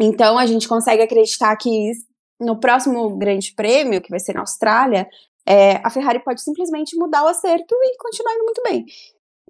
Então 0.00 0.36
a 0.36 0.44
gente 0.44 0.66
consegue 0.66 1.04
acreditar 1.04 1.54
que 1.56 1.92
no 2.40 2.58
próximo 2.58 3.16
Grande 3.16 3.54
Prêmio, 3.54 4.02
que 4.02 4.10
vai 4.10 4.18
ser 4.18 4.34
na 4.34 4.40
Austrália, 4.40 5.08
é, 5.46 5.76
a 5.84 5.90
Ferrari 5.90 6.22
pode 6.22 6.42
simplesmente 6.42 6.96
mudar 6.96 7.24
o 7.24 7.28
acerto 7.28 7.74
e 7.74 7.96
continuar 7.96 8.34
indo 8.34 8.44
muito 8.44 8.62
bem. 8.62 8.84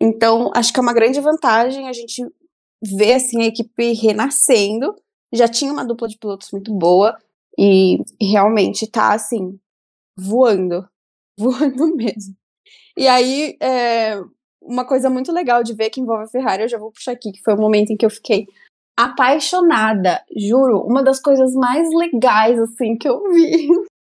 Então 0.00 0.50
acho 0.54 0.72
que 0.72 0.78
é 0.78 0.82
uma 0.82 0.92
grande 0.92 1.20
vantagem 1.20 1.88
a 1.88 1.92
gente 1.92 2.22
ver 2.82 3.14
assim 3.14 3.42
a 3.42 3.46
equipe 3.46 3.92
renascendo. 3.92 4.94
Já 5.32 5.48
tinha 5.48 5.72
uma 5.72 5.84
dupla 5.84 6.06
de 6.06 6.18
pilotos 6.18 6.50
muito 6.52 6.72
boa 6.72 7.16
e 7.58 7.98
realmente 8.20 8.86
tá 8.86 9.14
assim 9.14 9.58
voando, 10.16 10.86
voando 11.38 11.96
mesmo. 11.96 12.36
E 12.96 13.08
aí 13.08 13.56
é, 13.60 14.20
uma 14.60 14.84
coisa 14.84 15.08
muito 15.08 15.32
legal 15.32 15.62
de 15.62 15.74
ver 15.74 15.90
que 15.90 16.00
envolve 16.00 16.24
a 16.24 16.28
Ferrari, 16.28 16.62
eu 16.62 16.68
já 16.68 16.78
vou 16.78 16.92
puxar 16.92 17.12
aqui, 17.12 17.32
que 17.32 17.42
foi 17.42 17.54
o 17.54 17.60
momento 17.60 17.90
em 17.90 17.96
que 17.96 18.04
eu 18.04 18.10
fiquei 18.10 18.46
apaixonada, 18.96 20.22
juro, 20.34 20.80
uma 20.80 21.02
das 21.02 21.20
coisas 21.20 21.52
mais 21.54 21.88
legais, 21.94 22.58
assim, 22.58 22.96
que 22.96 23.08
eu 23.08 23.22
vi 23.30 23.68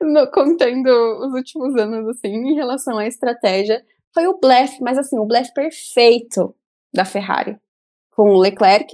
no, 0.00 0.30
contando 0.30 0.88
os 1.26 1.32
últimos 1.32 1.74
anos, 1.76 2.08
assim, 2.08 2.28
em 2.28 2.54
relação 2.54 2.98
à 2.98 3.06
estratégia, 3.06 3.84
foi 4.12 4.26
o 4.26 4.38
blefe, 4.38 4.80
mas 4.82 4.96
assim, 4.98 5.18
o 5.18 5.26
blefe 5.26 5.52
perfeito 5.52 6.54
da 6.92 7.04
Ferrari, 7.04 7.58
com 8.12 8.30
o 8.30 8.38
Leclerc, 8.38 8.92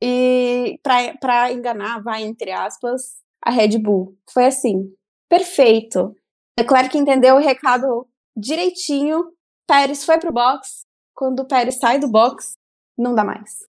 e 0.00 0.78
para 0.82 1.52
enganar, 1.52 2.02
vai, 2.02 2.22
entre 2.22 2.50
aspas, 2.50 3.20
a 3.40 3.50
Red 3.50 3.78
Bull. 3.78 4.16
Foi 4.32 4.46
assim, 4.46 4.92
perfeito. 5.28 6.14
Leclerc 6.58 6.96
entendeu 6.96 7.36
o 7.36 7.40
recado 7.40 8.06
direitinho, 8.36 9.32
Pérez 9.66 10.04
foi 10.04 10.18
pro 10.18 10.32
box. 10.32 10.84
Quando 11.14 11.40
o 11.40 11.46
Pérez 11.46 11.78
sai 11.78 11.98
do 11.98 12.08
box, 12.08 12.54
não 12.96 13.14
dá 13.14 13.24
mais. 13.24 13.66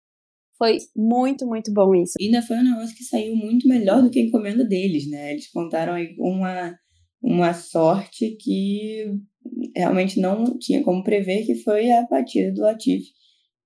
Foi 0.64 0.78
muito, 0.96 1.46
muito 1.46 1.74
bom 1.74 1.94
isso. 1.94 2.14
E 2.18 2.28
ainda 2.28 2.42
foi 2.42 2.56
um 2.56 2.64
negócio 2.64 2.96
que 2.96 3.04
saiu 3.04 3.36
muito 3.36 3.68
melhor 3.68 4.02
do 4.02 4.10
que 4.10 4.18
a 4.18 4.24
encomenda 4.24 4.64
deles, 4.64 5.10
né? 5.10 5.34
Eles 5.34 5.52
contaram 5.52 5.92
aí 5.92 6.16
uma, 6.18 6.74
uma 7.22 7.54
sorte 7.54 8.38
que 8.40 9.12
realmente 9.76 10.22
não 10.22 10.58
tinha 10.58 10.82
como 10.82 11.04
prever, 11.04 11.46
que 11.46 11.56
foi 11.56 11.92
a 11.92 12.04
batida 12.04 12.54
do 12.54 12.62
Latifi, 12.62 13.12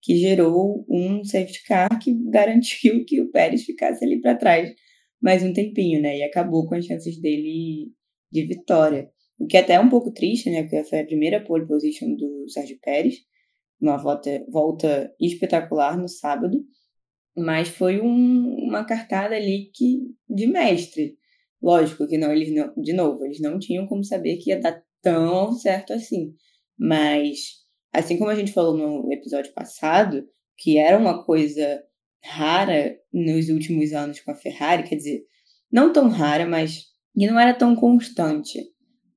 que 0.01 0.18
gerou 0.18 0.88
um 0.89 1.24
safety 1.24 1.63
car 1.68 2.00
que 2.00 2.16
garantiu 2.32 3.06
que 3.06 3.22
o 3.22 3.30
Pérez 3.30 3.63
ficasse 3.63 4.04
ali 4.04 4.20
para 4.20 4.34
trás 4.34 4.74
mais 5.22 5.44
um 5.44 5.54
tempinho, 5.54 6.01
né? 6.01 6.18
E 6.18 6.24
acabou 6.24 6.66
com 6.68 6.74
as 6.74 6.86
chances 6.86 7.22
dele 7.22 7.92
de 8.32 8.48
vitória. 8.48 9.08
O 9.38 9.46
que 9.46 9.56
é 9.56 9.60
até 9.60 9.80
um 9.80 9.88
pouco 9.89 10.12
triste, 10.12 10.50
né? 10.50 10.63
Porque 10.63 10.84
foi 10.86 11.01
a 11.01 11.06
primeira 11.06 11.46
pole 11.46 11.68
position 11.68 12.16
do 12.16 12.50
Sérgio 12.50 12.80
Pérez, 12.82 13.18
uma 13.80 13.98
volta, 13.98 14.44
volta 14.51 15.13
espetacular 15.22 15.96
no 15.96 16.08
sábado, 16.08 16.58
mas 17.38 17.70
foi 17.70 18.01
um, 18.01 18.56
uma 18.67 18.84
cartada 18.84 19.36
ali 19.36 19.70
que, 19.74 20.00
de 20.27 20.48
mestre. 20.48 21.17
Lógico 21.62 22.08
que 22.08 22.17
não, 22.17 22.32
eles 22.32 22.53
não, 22.53 22.74
de 22.75 22.94
novo, 22.94 23.24
eles 23.24 23.39
não 23.39 23.60
tinham 23.60 23.86
como 23.86 24.03
saber 24.03 24.38
que 24.38 24.50
ia 24.50 24.60
dar 24.60 24.82
tão 25.01 25.53
certo 25.53 25.94
assim. 25.94 26.34
Mas, 26.77 27.63
assim 27.94 28.17
como 28.17 28.32
a 28.32 28.36
gente 28.36 28.51
falou 28.51 28.75
no 28.75 29.13
episódio 29.13 29.53
passado, 29.53 30.27
que 30.58 30.77
era 30.77 30.98
uma 30.98 31.24
coisa 31.24 31.84
rara 32.24 32.98
nos 33.13 33.50
últimos 33.50 33.94
anos 33.94 34.20
com 34.20 34.32
a 34.32 34.36
Ferrari, 34.36 34.84
quer 34.88 34.96
dizer, 34.96 35.24
não 35.72 35.94
tão 35.94 36.10
rara, 36.10 36.46
mas 36.46 36.86
que 37.15 37.27
não 37.27 37.39
era 37.39 37.53
tão 37.53 37.75
constante 37.75 38.60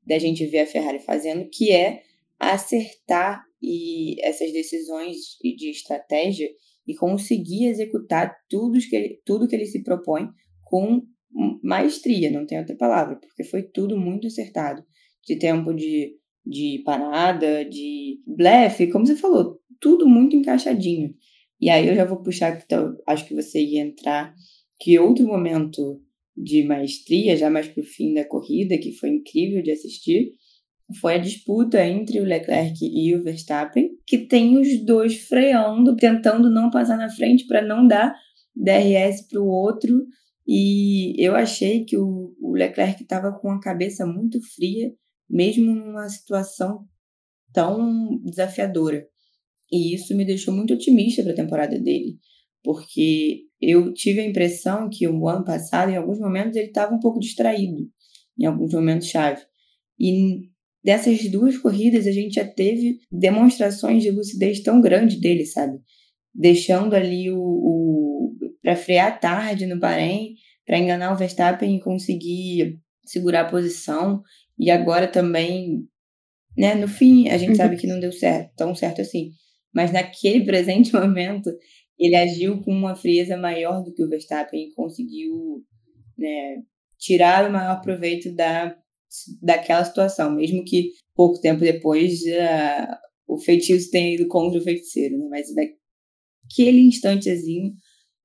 da 0.07 0.19
gente 0.19 0.47
ver 0.47 0.61
a 0.61 0.67
Ferrari 0.67 1.00
fazendo, 1.00 1.49
que 1.50 1.73
é 1.73 2.03
acertar 2.39 3.45
e 3.62 4.17
essas 4.25 4.53
decisões 4.53 5.37
de 5.43 5.71
estratégia 5.71 6.49
e 6.90 6.97
conseguir 6.97 7.66
executar 7.66 8.35
tudo 8.49 8.80
que 8.80 8.97
ele, 8.97 9.20
tudo 9.25 9.47
que 9.47 9.54
ele 9.54 9.66
se 9.66 9.82
propõe 9.85 10.28
com 10.64 11.02
maestria, 11.62 12.30
não 12.30 12.44
tem 12.44 12.59
outra 12.59 12.76
palavra, 12.76 13.16
porque 13.16 13.44
foi 13.44 13.62
tudo 13.62 13.97
muito 13.97 14.26
acertado. 14.26 14.82
De 15.25 15.38
tempo 15.38 15.73
de, 15.73 16.16
de 16.44 16.82
parada, 16.85 17.64
de 17.64 18.18
blefe, 18.26 18.90
como 18.90 19.06
você 19.06 19.14
falou, 19.14 19.61
tudo 19.78 20.09
muito 20.09 20.35
encaixadinho. 20.35 21.14
E 21.61 21.70
aí 21.70 21.87
eu 21.87 21.94
já 21.94 22.04
vou 22.04 22.23
puxar, 22.23 22.61
então, 22.61 22.97
acho 23.06 23.28
que 23.28 23.35
você 23.35 23.62
ia 23.62 23.82
entrar, 23.82 24.35
que 24.80 24.99
outro 24.99 25.26
momento 25.26 26.02
de 26.37 26.64
maestria, 26.64 27.37
já 27.37 27.50
mais 27.50 27.68
para 27.68 27.82
o 27.82 27.87
fim 27.87 28.14
da 28.14 28.25
corrida, 28.25 28.78
que 28.78 28.92
foi 28.92 29.11
incrível 29.11 29.62
de 29.62 29.70
assistir, 29.70 30.32
foi 31.00 31.14
a 31.14 31.18
disputa 31.18 31.85
entre 31.85 32.20
o 32.20 32.25
Leclerc 32.25 32.78
e 32.82 33.14
o 33.14 33.23
Verstappen, 33.23 33.90
que 34.06 34.18
tem 34.18 34.59
os 34.59 34.85
dois 34.85 35.20
freando, 35.26 35.97
tentando 35.97 36.50
não 36.50 36.70
passar 36.70 36.97
na 36.97 37.09
frente 37.09 37.47
para 37.47 37.62
não 37.62 37.87
dar 37.87 38.14
DRS 38.54 39.28
para 39.28 39.40
o 39.40 39.47
outro. 39.47 40.06
E 40.47 41.14
eu 41.18 41.37
achei 41.37 41.85
que 41.85 41.97
o, 41.97 42.35
o 42.40 42.52
Leclerc 42.54 43.02
estava 43.02 43.32
com 43.32 43.50
a 43.50 43.61
cabeça 43.61 44.04
muito 44.04 44.40
fria, 44.54 44.92
mesmo 45.28 45.75
numa 45.75 46.09
situação 46.09 46.85
tão 47.52 48.20
desafiadora. 48.25 49.06
E 49.70 49.94
isso 49.94 50.16
me 50.16 50.25
deixou 50.25 50.52
muito 50.52 50.75
otimista 50.75 51.23
para 51.23 51.32
a 51.32 51.37
temporada 51.37 51.78
dele, 51.78 52.18
porque 52.64 53.44
eu 53.61 53.92
tive 53.92 54.20
a 54.20 54.26
impressão 54.26 54.88
que 54.90 55.06
o 55.06 55.28
ano 55.28 55.44
passado, 55.44 55.90
em 55.90 55.97
alguns 55.97 56.18
momentos, 56.18 56.56
ele 56.56 56.68
estava 56.68 56.94
um 56.94 56.99
pouco 56.99 57.20
distraído, 57.20 57.88
em 58.37 58.47
alguns 58.47 58.73
momentos 58.73 59.06
chave. 59.06 59.42
E 59.99 60.50
dessas 60.83 61.31
duas 61.31 61.59
corridas 61.59 62.07
a 62.07 62.13
gente 62.13 62.35
já 62.35 62.45
teve 62.47 63.01
demonstrações 63.11 64.03
de 64.03 64.11
lucidez 64.11 64.63
tão 64.63 64.81
grande 64.81 65.21
dele, 65.21 65.45
sabe? 65.45 65.79
Deixando 66.35 66.95
ali 66.95 67.31
o, 67.31 67.39
o 67.39 68.37
para 68.63 68.77
frear 68.77 69.19
tarde 69.19 69.67
no 69.67 69.79
Bahrein, 69.79 70.35
para 70.67 70.79
enganar 70.79 71.13
o 71.13 71.17
Verstappen 71.17 71.77
e 71.77 71.81
conseguir 71.81 72.79
segurar 73.05 73.43
a 73.43 73.51
posição. 73.51 74.23
E 74.59 74.71
agora 74.71 75.09
também, 75.09 75.87
né, 76.57 76.75
no 76.75 76.87
fim, 76.87 77.29
a 77.29 77.39
gente 77.39 77.57
sabe 77.57 77.77
que 77.77 77.87
não 77.87 77.99
deu 77.99 78.13
certo, 78.13 78.53
tão 78.57 78.75
certo 78.75 79.01
assim. 79.01 79.33
Mas 79.75 79.93
naquele 79.93 80.45
presente 80.45 80.93
momento, 80.95 81.51
ele 81.99 82.17
agiu 82.17 82.61
com 82.63 82.73
uma 82.73 82.95
frieza 82.95 83.37
maior 83.37 83.83
do 83.83 83.93
que 83.93 84.03
o 84.03 84.09
Verstappen 84.09 84.69
e 84.69 84.75
conseguiu 84.75 85.65
né, 86.17 86.63
tirar 86.99 87.49
o 87.49 87.53
maior 87.53 87.81
proveito 87.81 88.33
da, 88.35 88.77
daquela 89.43 89.85
situação, 89.85 90.35
mesmo 90.35 90.64
que 90.64 90.93
pouco 91.14 91.40
tempo 91.40 91.61
depois 91.61 92.21
uh, 92.23 92.97
o 93.26 93.38
feitiço 93.38 93.90
tenha 93.90 94.14
ido 94.14 94.29
contra 94.29 94.59
o 94.59 94.62
feiticeiro, 94.62 95.19
né? 95.19 95.26
mas 95.31 95.49
naquele 95.55 96.81
instantezinho 96.81 97.73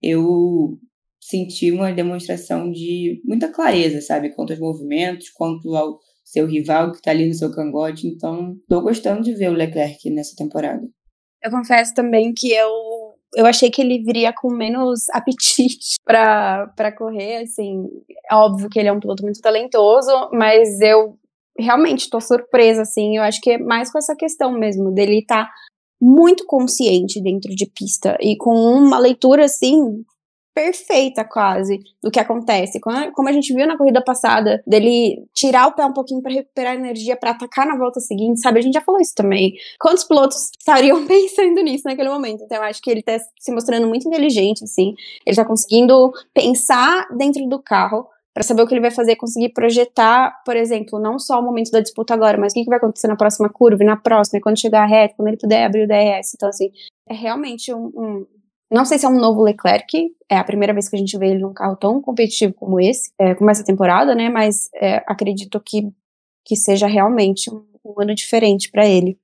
eu 0.02 0.80
senti 1.20 1.72
uma 1.72 1.92
demonstração 1.92 2.72
de 2.72 3.22
muita 3.26 3.52
clareza, 3.52 4.00
sabe, 4.02 4.34
quanto 4.36 4.52
aos 4.52 4.60
movimentos, 4.60 5.30
quanto 5.30 5.76
ao 5.76 6.00
seu 6.24 6.48
rival 6.48 6.92
que 6.92 6.98
está 6.98 7.12
ali 7.12 7.28
no 7.28 7.34
seu 7.34 7.52
cangote, 7.52 8.08
então 8.08 8.54
estou 8.62 8.82
gostando 8.82 9.22
de 9.22 9.34
ver 9.34 9.50
o 9.50 9.54
Leclerc 9.54 10.10
nessa 10.10 10.36
temporada. 10.36 10.88
Eu 11.44 11.52
confesso 11.52 11.94
também 11.94 12.34
que 12.36 12.52
eu 12.52 13.05
eu 13.36 13.46
achei 13.46 13.70
que 13.70 13.82
ele 13.82 14.02
viria 14.04 14.34
com 14.34 14.50
menos 14.52 15.10
apetite 15.14 15.96
para 16.06 16.92
correr, 16.98 17.44
assim, 17.44 17.88
é 18.30 18.36
óbvio 18.36 18.70
que 18.70 18.80
ele 18.80 18.88
é 18.88 18.94
um 18.94 19.00
piloto 19.00 19.24
muito 19.24 19.42
talentoso, 19.42 20.12
mas 20.32 20.80
eu 20.82 21.18
realmente 21.58 22.10
tô 22.10 22.20
surpresa, 22.20 22.82
assim, 22.82 23.18
eu 23.18 23.24
acho 23.24 23.40
que 23.42 23.52
é 23.52 23.58
mais 23.58 23.92
com 23.92 23.98
essa 23.98 24.16
questão 24.16 24.52
mesmo, 24.52 24.92
dele 24.92 25.20
estar 25.20 25.46
tá 25.46 25.52
muito 26.02 26.46
consciente 26.46 27.22
dentro 27.22 27.56
de 27.56 27.66
pista 27.66 28.18
e 28.20 28.36
com 28.38 28.54
uma 28.54 29.00
leitura, 29.00 29.46
assim, 29.46 30.04
perfeita 30.56 31.26
quase 31.26 31.82
do 32.02 32.10
que 32.10 32.20
acontece. 32.20 32.80
Como 32.80 33.28
a 33.28 33.32
gente 33.34 33.54
viu 33.54 33.68
na 33.68 33.78
corrida 33.78 34.02
passada, 34.02 34.64
dele 34.66 35.28
tirar 35.34 35.68
o 35.68 35.74
pé 35.74 35.86
um 35.86 35.92
pouquinho 35.92 36.22
para 36.22 36.32
recuperar 36.32 36.76
energia 36.76 37.18
para 37.18 37.32
atacar 37.32 37.68
na 37.68 37.78
volta 37.78 38.00
seguinte, 38.00 38.40
sabe? 38.40 38.60
A 38.60 38.62
gente 38.62 38.74
já 38.74 38.82
falou 38.82 39.02
isso 39.02 39.14
também. 39.14 39.54
Quantos 39.78 40.06
pilotos 40.06 40.50
estariam 40.58 41.04
pensando 41.06 41.62
nisso 41.62 41.84
naquele 41.86 42.08
momento? 42.08 42.42
Então 42.44 42.58
eu 42.58 42.64
acho 42.64 42.82
que 42.82 42.90
ele 42.90 43.04
tá 43.04 43.20
se 43.38 43.52
mostrando 43.52 43.86
muito 43.86 44.08
inteligente, 44.08 44.64
assim. 44.64 44.96
Ele 45.26 45.36
tá 45.36 45.44
conseguindo 45.44 46.14
pensar 46.34 47.06
dentro 47.18 47.46
do 47.50 47.62
carro 47.62 48.08
para 48.34 48.44
saber 48.44 48.62
o 48.62 48.68
que 48.68 48.74
ele 48.74 48.82
vai 48.82 48.92
fazer, 48.92 49.16
conseguir 49.18 49.50
projetar, 49.50 50.42
por 50.46 50.56
exemplo, 50.56 51.00
não 51.00 51.18
só 51.18 51.40
o 51.40 51.44
momento 51.44 51.72
da 51.72 51.80
disputa 51.80 52.14
agora, 52.14 52.38
mas 52.38 52.52
o 52.52 52.56
que, 52.56 52.66
vai 52.66 52.78
acontecer 52.78 53.08
na 53.08 53.16
próxima 53.16 53.50
curva 53.50 53.82
e 53.82 53.86
na 53.86 53.96
próxima, 53.96 54.40
e 54.40 54.42
quando 54.42 54.60
chegar 54.60 54.84
a 54.84 54.86
reta, 54.86 55.14
quando 55.16 55.30
ele 55.30 55.38
puder 55.38 55.66
abrir 55.66 55.84
o 55.84 55.88
DRS. 55.88 56.34
Então, 56.36 56.50
assim, 56.50 56.70
é 57.10 57.14
realmente 57.14 57.74
um, 57.74 57.86
um 57.96 58.26
não 58.76 58.84
sei 58.84 59.00
se 59.00 59.06
é 59.06 59.10
um 59.10 59.18
novo 59.18 59.42
Leclerc, 59.42 60.14
é 60.30 60.38
a 60.38 60.44
primeira 60.44 60.74
vez 60.74 60.90
que 60.90 60.98
a 60.98 61.00
gente 61.00 61.18
vê 61.18 61.30
ele 61.30 61.40
num 61.40 61.54
carro 61.54 61.78
tão 61.78 62.02
competitivo 62.02 62.54
como 62.54 62.78
esse, 62.78 63.10
é, 63.18 63.34
como 63.34 63.50
essa 63.50 63.64
temporada, 63.64 64.14
né? 64.14 64.28
Mas 64.28 64.70
é, 64.76 64.98
acredito 65.08 65.62
que, 65.62 65.90
que 66.44 66.58
seja 66.58 66.86
realmente 66.86 67.50
um, 67.50 67.66
um 67.86 68.02
ano 68.02 68.14
diferente 68.14 68.70
para 68.70 68.86
ele. 68.86 69.18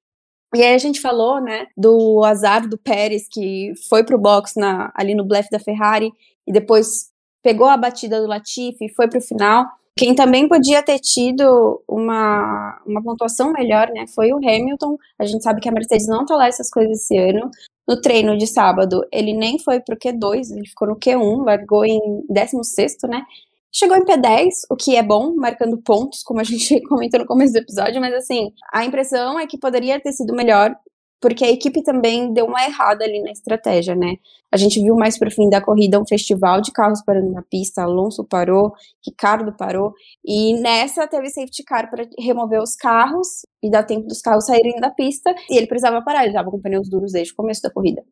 E 0.56 0.64
aí 0.64 0.74
a 0.74 0.78
gente 0.78 1.02
falou, 1.02 1.42
né, 1.42 1.68
do 1.76 2.24
azar 2.24 2.66
do 2.66 2.78
Pérez, 2.78 3.28
que 3.30 3.74
foi 3.90 4.06
pro 4.06 4.18
box 4.18 4.54
na, 4.56 4.90
ali 4.96 5.14
no 5.14 5.26
blefe 5.26 5.50
da 5.50 5.60
Ferrari 5.60 6.14
e 6.48 6.54
depois 6.54 7.10
pegou 7.44 7.68
a 7.68 7.76
batida 7.76 8.22
do 8.22 8.28
Latifi 8.28 8.86
e 8.86 8.94
foi 8.94 9.10
pro 9.10 9.20
final. 9.20 9.66
Quem 9.98 10.16
também 10.16 10.48
podia 10.48 10.82
ter 10.82 11.00
tido 11.00 11.84
uma, 11.88 12.82
uma 12.86 13.04
pontuação 13.04 13.52
melhor, 13.52 13.90
né, 13.90 14.06
foi 14.08 14.32
o 14.32 14.38
Hamilton. 14.38 14.98
A 15.20 15.26
gente 15.26 15.44
sabe 15.44 15.62
que 15.62 15.70
a 15.70 15.72
Mercedes 15.72 16.08
não 16.08 16.26
tá 16.26 16.36
lá 16.36 16.48
essas 16.48 16.70
coisas 16.70 17.02
esse 17.02 17.18
ano, 17.18 17.52
no 17.88 18.00
treino 18.00 18.38
de 18.38 18.48
sábado, 18.48 19.06
ele 19.12 19.34
nem 19.34 19.60
foi 19.60 19.82
pro 19.82 19.98
Q2, 19.98 20.52
ele 20.52 20.68
ficou 20.68 20.88
no 20.88 20.96
Q1, 20.96 21.44
largou 21.46 21.84
em 21.84 22.00
16, 22.30 22.98
né? 23.10 23.26
Chegou 23.74 23.98
em 23.98 24.06
P10, 24.06 24.50
o 24.70 24.76
que 24.76 24.96
é 24.96 25.04
bom, 25.04 25.36
marcando 25.36 25.78
pontos, 25.78 26.24
como 26.24 26.40
a 26.40 26.44
gente 26.44 26.80
comentou 26.88 27.20
no 27.20 27.26
começo 27.26 27.54
do 27.54 27.60
episódio, 27.60 28.00
mas 28.00 28.14
assim, 28.14 28.54
a 28.72 28.86
impressão 28.86 29.40
é 29.40 29.48
que 29.48 29.58
poderia 29.58 30.00
ter 30.00 30.14
sido 30.14 30.34
melhor 30.34 30.76
porque 31.22 31.46
a 31.46 31.52
equipe 31.52 31.84
também 31.84 32.34
deu 32.34 32.48
uma 32.48 32.66
errada 32.66 33.06
ali 33.06 33.22
na 33.22 33.32
estratégia, 33.32 33.96
né? 33.96 34.16
A 34.52 34.58
gente 34.58 34.82
viu 34.82 34.96
mais 34.96 35.20
pro 35.20 35.30
fim 35.30 35.48
da 35.50 35.62
corrida 35.62 36.02
um 36.02 36.06
festival 36.06 36.62
de 36.62 36.72
carros 36.72 37.02
parando 37.06 37.32
na 37.32 37.44
pista, 37.44 37.84
Alonso 37.84 38.26
parou, 38.26 38.74
Ricardo 39.06 39.56
parou, 39.56 39.94
e 40.26 40.60
nessa 40.60 41.08
teve 41.08 41.30
safety 41.30 41.64
car 41.64 41.90
para 41.92 42.06
remover 42.20 42.60
os 42.60 42.76
carros 42.76 43.46
e 43.64 43.70
dar 43.70 43.84
tempo 43.84 44.08
dos 44.08 44.20
carros 44.20 44.46
saírem 44.48 44.76
da 44.82 44.90
pista, 44.90 45.34
e 45.50 45.58
ele 45.58 45.68
precisava 45.68 46.04
parar, 46.04 46.22
ele 46.22 46.30
estava 46.30 46.50
com 46.50 46.60
pneus 46.60 46.90
duros 46.90 47.12
desde 47.12 47.32
o 47.34 47.36
começo 47.36 47.62
da 47.62 47.72
corrida. 47.72 48.04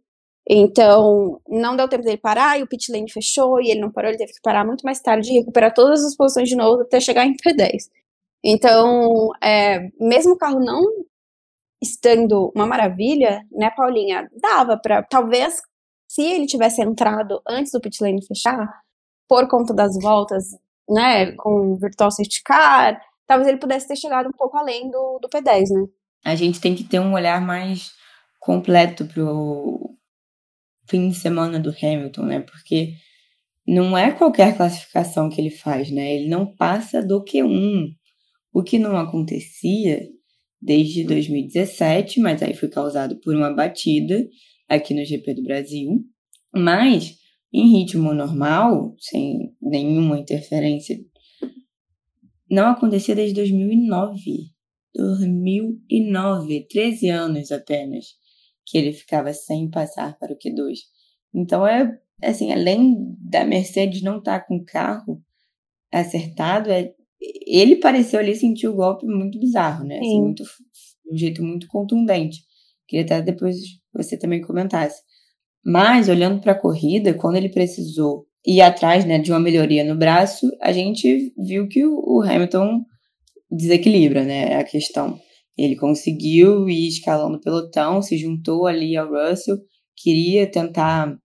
Então, 0.48 1.40
não 1.48 1.76
deu 1.76 1.88
tempo 1.88 2.04
dele 2.04 2.18
parar, 2.18 2.60
e 2.60 2.64
o 2.64 2.68
pit 2.68 2.92
lane 2.92 3.12
fechou, 3.12 3.60
e 3.62 3.72
ele 3.72 3.82
não 3.82 3.92
parou, 3.92 4.10
ele 4.10 4.18
teve 4.18 4.34
que 4.34 4.42
parar 4.42 4.66
muito 4.66 4.84
mais 4.84 5.00
tarde 5.00 5.32
e 5.32 5.40
recuperar 5.40 5.74
todas 5.74 6.04
as 6.06 6.16
posições 6.16 6.48
de 6.48 6.56
novo 6.56 6.84
até 6.84 7.00
chegar 7.00 7.26
em 7.26 7.34
P10. 7.36 7.90
Então, 8.44 9.30
é, 9.44 9.90
mesmo 10.00 10.34
o 10.34 10.38
carro 10.38 10.60
não 10.60 10.84
estando 11.82 12.52
uma 12.56 12.66
maravilha, 12.66 13.42
né, 13.52 13.70
Paulinha? 13.72 14.30
Dava 14.42 14.78
para 14.78 15.04
talvez 15.04 15.62
se 16.08 16.24
ele 16.24 16.46
tivesse 16.48 16.82
entrado 16.82 17.42
antes 17.48 17.72
do 17.72 17.80
pit 17.80 18.02
lane 18.02 18.26
fechar, 18.26 18.68
por 19.28 19.48
conta 19.48 19.74
das 19.74 19.96
voltas, 20.02 20.46
né, 20.90 21.34
com 21.34 21.78
virtual 21.78 22.10
safety 22.10 22.42
car, 22.44 23.00
talvez 23.28 23.48
ele 23.48 23.60
pudesse 23.60 23.88
ter 23.88 23.96
chegado 23.96 24.28
um 24.28 24.32
pouco 24.32 24.58
além 24.58 24.90
do, 24.90 25.20
do 25.22 25.30
P10, 25.30 25.70
né? 25.70 25.86
A 26.26 26.36
gente 26.36 26.60
tem 26.60 26.76
que 26.76 26.84
ter 26.84 27.00
um 27.00 27.14
olhar 27.14 27.40
mais 27.40 27.92
completo 28.40 29.06
pro 29.06 29.96
fim 30.88 31.10
de 31.10 31.16
semana 31.16 31.60
do 31.60 31.70
Hamilton, 31.70 32.24
né? 32.24 32.40
Porque 32.40 32.94
não 33.68 33.96
é 33.96 34.12
qualquer 34.12 34.58
classificação 34.58 35.30
que 35.30 35.40
ele 35.40 35.52
faz, 35.52 35.92
né? 35.92 36.16
Ele 36.16 36.28
não 36.28 36.56
passa 36.56 37.06
do 37.06 37.24
Q1. 37.24 37.94
O 38.52 38.64
que 38.64 38.80
não 38.80 38.98
acontecia 38.98 40.02
desde 40.62 41.04
2017, 41.04 42.20
mas 42.20 42.42
aí 42.42 42.54
foi 42.54 42.70
causado 42.70 43.20
por 43.22 43.36
uma 43.36 43.54
batida 43.54 44.28
aqui 44.68 44.94
no 44.94 45.06
GP 45.06 45.36
do 45.36 45.44
Brasil. 45.44 46.04
Mas 46.54 47.18
em 47.52 47.80
ritmo 47.80 48.14
normal, 48.14 48.96
sem 49.00 49.56
nenhuma 49.62 50.20
interferência, 50.20 50.98
não 52.50 52.70
acontecia 52.70 53.16
desde 53.16 53.36
2009. 53.36 54.50
2009, 54.94 56.68
13 56.68 57.10
anos 57.10 57.52
apenas, 57.52 58.06
que 58.66 58.78
ele 58.78 58.92
ficava 58.92 59.34
sem 59.34 59.70
passar 59.70 60.18
para 60.18 60.34
o 60.34 60.38
Q2. 60.38 60.78
Então 61.34 61.66
é 61.66 61.98
assim, 62.22 62.52
além 62.52 63.16
da 63.20 63.46
Mercedes 63.46 64.02
não 64.02 64.18
estar 64.18 64.40
tá 64.40 64.46
com 64.46 64.58
o 64.58 64.66
carro 64.66 65.24
acertado, 65.92 66.70
é 66.70 66.94
ele 67.46 67.78
pareceu 67.78 68.20
ali 68.20 68.36
sentir 68.36 68.68
o 68.68 68.76
golpe 68.76 69.06
muito 69.06 69.40
bizarro, 69.40 69.84
né? 69.86 70.00
Assim, 70.00 70.22
muito, 70.22 70.44
de 70.44 71.14
um 71.14 71.18
jeito 71.18 71.44
muito 71.44 71.68
contundente. 71.68 72.40
Queria 72.88 73.06
até 73.06 73.22
depois 73.22 73.58
você 73.94 74.18
também 74.18 74.42
comentasse. 74.42 75.02
Mas, 75.64 76.08
olhando 76.08 76.42
para 76.42 76.54
a 76.54 76.60
corrida, 76.60 77.14
quando 77.14 77.36
ele 77.36 77.50
precisou 77.50 78.26
ir 78.46 78.62
atrás 78.62 79.06
né, 79.06 79.20
de 79.20 79.32
uma 79.32 79.40
melhoria 79.40 79.84
no 79.84 79.98
braço, 79.98 80.50
a 80.62 80.72
gente 80.72 81.34
viu 81.38 81.68
que 81.68 81.86
o 81.86 82.22
Hamilton 82.22 82.84
desequilibra 83.52 84.24
né, 84.24 84.56
a 84.56 84.64
questão. 84.64 85.20
Ele 85.58 85.76
conseguiu 85.76 86.70
ir 86.70 86.88
escalando 86.88 87.38
o 87.38 87.42
pelotão, 87.42 88.02
se 88.02 88.18
juntou 88.18 88.66
ali 88.66 88.96
ao 88.96 89.10
Russell, 89.10 89.58
queria 89.98 90.50
tentar 90.50 91.18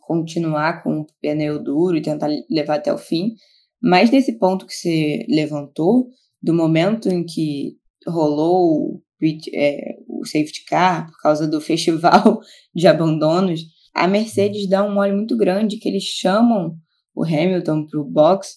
continuar 0.00 0.82
com 0.82 1.00
o 1.00 1.06
pneu 1.20 1.62
duro 1.62 1.96
e 1.96 2.02
tentar 2.02 2.30
levar 2.48 2.76
até 2.76 2.92
o 2.92 2.98
fim, 2.98 3.32
mas 3.86 4.10
nesse 4.10 4.36
ponto 4.36 4.66
que 4.66 4.74
você 4.74 5.24
levantou, 5.28 6.08
do 6.42 6.52
momento 6.52 7.08
em 7.08 7.24
que 7.24 7.76
rolou 8.04 9.00
é, 9.54 9.94
o 10.08 10.24
safety 10.24 10.64
car 10.64 11.06
por 11.06 11.16
causa 11.20 11.46
do 11.46 11.60
festival 11.62 12.40
de 12.74 12.88
abandonos, 12.88 13.60
a 13.94 14.08
Mercedes 14.08 14.68
dá 14.68 14.82
um 14.82 14.92
mole 14.92 15.12
muito 15.12 15.36
grande 15.36 15.78
que 15.78 15.88
eles 15.88 16.02
chamam 16.02 16.74
o 17.14 17.22
Hamilton 17.22 17.86
para 17.86 18.00
o 18.00 18.04
box 18.04 18.56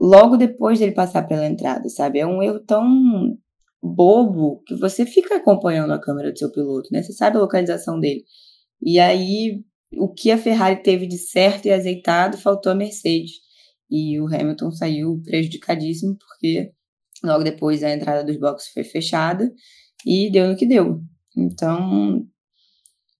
logo 0.00 0.38
depois 0.38 0.78
dele 0.78 0.92
passar 0.92 1.28
pela 1.28 1.46
entrada, 1.46 1.86
sabe? 1.90 2.18
É 2.18 2.26
um 2.26 2.42
erro 2.42 2.60
tão 2.60 3.36
bobo 3.82 4.62
que 4.66 4.74
você 4.76 5.04
fica 5.04 5.36
acompanhando 5.36 5.92
a 5.92 6.00
câmera 6.00 6.32
do 6.32 6.38
seu 6.38 6.50
piloto, 6.50 6.88
né? 6.90 7.02
Você 7.02 7.12
sabe 7.12 7.36
a 7.36 7.40
localização 7.40 8.00
dele. 8.00 8.24
E 8.80 8.98
aí, 8.98 9.62
o 9.98 10.08
que 10.08 10.30
a 10.30 10.38
Ferrari 10.38 10.82
teve 10.82 11.06
de 11.06 11.18
certo 11.18 11.66
e 11.66 11.70
azeitado, 11.70 12.38
faltou 12.38 12.72
a 12.72 12.74
Mercedes. 12.74 13.49
E 13.90 14.20
o 14.20 14.26
Hamilton 14.26 14.70
saiu 14.70 15.20
prejudicadíssimo 15.24 16.16
porque 16.16 16.70
logo 17.24 17.42
depois 17.42 17.82
a 17.82 17.90
entrada 17.90 18.24
dos 18.24 18.38
boxes 18.38 18.72
foi 18.72 18.84
fechada 18.84 19.52
e 20.06 20.30
deu 20.30 20.48
no 20.48 20.56
que 20.56 20.66
deu. 20.66 21.00
Então, 21.36 22.24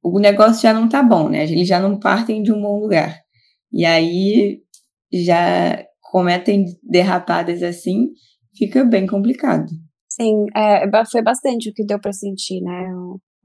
o 0.02 0.18
negócio 0.18 0.62
já 0.62 0.72
não 0.72 0.88
tá 0.88 1.02
bom, 1.02 1.28
né? 1.28 1.44
Eles 1.44 1.68
já 1.68 1.80
não 1.80 1.98
partem 1.98 2.42
de 2.42 2.52
um 2.52 2.60
bom 2.60 2.80
lugar. 2.80 3.20
E 3.72 3.84
aí 3.84 4.62
já 5.12 5.84
cometem 6.00 6.64
derrapadas 6.82 7.62
assim, 7.62 8.08
fica 8.56 8.84
bem 8.84 9.06
complicado. 9.06 9.66
Sim, 10.08 10.46
é, 10.56 10.82
foi 11.10 11.22
bastante 11.22 11.70
o 11.70 11.72
que 11.72 11.84
deu 11.84 12.00
para 12.00 12.12
sentir, 12.12 12.60
né? 12.60 12.88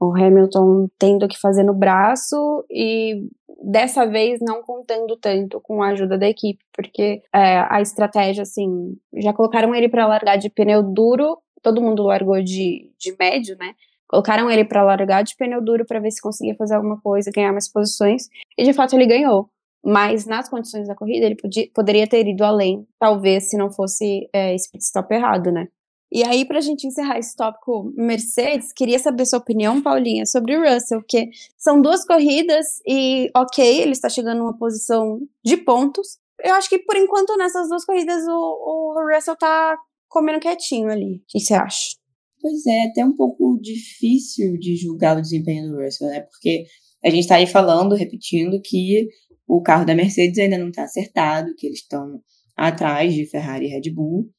O 0.00 0.14
Hamilton 0.14 0.88
tendo 0.98 1.26
que 1.28 1.38
fazer 1.38 1.62
no 1.62 1.74
braço 1.74 2.64
e 2.70 3.28
dessa 3.62 4.06
vez 4.06 4.38
não 4.40 4.62
contando 4.62 5.16
tanto 5.16 5.60
com 5.60 5.82
a 5.82 5.88
ajuda 5.88 6.18
da 6.18 6.28
equipe, 6.28 6.62
porque 6.72 7.22
é, 7.34 7.66
a 7.68 7.80
estratégia, 7.80 8.42
assim, 8.42 8.96
já 9.14 9.32
colocaram 9.32 9.74
ele 9.74 9.88
para 9.88 10.06
largar 10.06 10.36
de 10.36 10.50
pneu 10.50 10.82
duro, 10.82 11.38
todo 11.62 11.80
mundo 11.80 12.04
largou 12.04 12.40
de, 12.42 12.92
de 12.98 13.16
médio, 13.18 13.56
né? 13.58 13.74
Colocaram 14.08 14.50
ele 14.50 14.64
para 14.64 14.84
largar 14.84 15.22
de 15.22 15.34
pneu 15.36 15.60
duro 15.60 15.84
para 15.84 15.98
ver 15.98 16.10
se 16.10 16.20
conseguia 16.20 16.54
fazer 16.54 16.74
alguma 16.76 17.00
coisa, 17.00 17.30
ganhar 17.34 17.52
mais 17.52 17.70
posições, 17.70 18.28
e 18.56 18.64
de 18.64 18.72
fato 18.72 18.94
ele 18.94 19.06
ganhou. 19.06 19.50
Mas 19.84 20.26
nas 20.26 20.48
condições 20.48 20.88
da 20.88 20.94
corrida 20.94 21.26
ele 21.26 21.36
podia, 21.36 21.68
poderia 21.74 22.06
ter 22.06 22.26
ido 22.26 22.44
além, 22.44 22.86
talvez 22.98 23.50
se 23.50 23.56
não 23.56 23.70
fosse 23.70 24.28
é, 24.32 24.54
esse 24.54 24.70
pit 24.70 24.84
stop 24.84 25.12
errado, 25.14 25.50
né? 25.50 25.68
E 26.10 26.24
aí, 26.24 26.44
para 26.44 26.58
a 26.58 26.62
gente 26.62 26.86
encerrar 26.86 27.18
esse 27.18 27.34
tópico 27.34 27.92
Mercedes, 27.96 28.72
queria 28.72 28.98
saber 28.98 29.26
sua 29.26 29.40
opinião, 29.40 29.82
Paulinha, 29.82 30.24
sobre 30.24 30.56
o 30.56 30.62
Russell, 30.62 31.02
que 31.02 31.28
são 31.58 31.80
duas 31.80 32.04
corridas 32.04 32.80
e, 32.86 33.28
ok, 33.34 33.82
ele 33.82 33.92
está 33.92 34.08
chegando 34.08 34.38
numa 34.38 34.56
posição 34.56 35.20
de 35.44 35.56
pontos. 35.56 36.18
Eu 36.42 36.54
acho 36.54 36.68
que, 36.68 36.78
por 36.78 36.96
enquanto, 36.96 37.36
nessas 37.36 37.68
duas 37.68 37.84
corridas, 37.84 38.22
o, 38.28 38.30
o 38.30 39.14
Russell 39.14 39.34
está 39.34 39.76
comendo 40.08 40.40
quietinho 40.40 40.88
ali. 40.88 41.16
O 41.16 41.22
que 41.26 41.40
você 41.40 41.54
acha? 41.54 41.96
Pois 42.40 42.64
é, 42.66 42.84
até 42.84 43.04
um 43.04 43.16
pouco 43.16 43.58
difícil 43.60 44.56
de 44.58 44.76
julgar 44.76 45.16
o 45.16 45.20
desempenho 45.20 45.68
do 45.68 45.82
Russell, 45.82 46.08
né? 46.08 46.20
Porque 46.20 46.64
a 47.04 47.10
gente 47.10 47.22
está 47.22 47.36
aí 47.36 47.46
falando, 47.46 47.96
repetindo, 47.96 48.60
que 48.62 49.08
o 49.46 49.60
carro 49.60 49.84
da 49.84 49.94
Mercedes 49.94 50.38
ainda 50.38 50.58
não 50.58 50.68
está 50.68 50.84
acertado, 50.84 51.54
que 51.56 51.66
eles 51.66 51.80
estão 51.80 52.20
atrás 52.56 53.12
de 53.12 53.28
Ferrari 53.28 53.66
e 53.66 53.68
Red 53.68 53.92
Bull. 53.92 54.30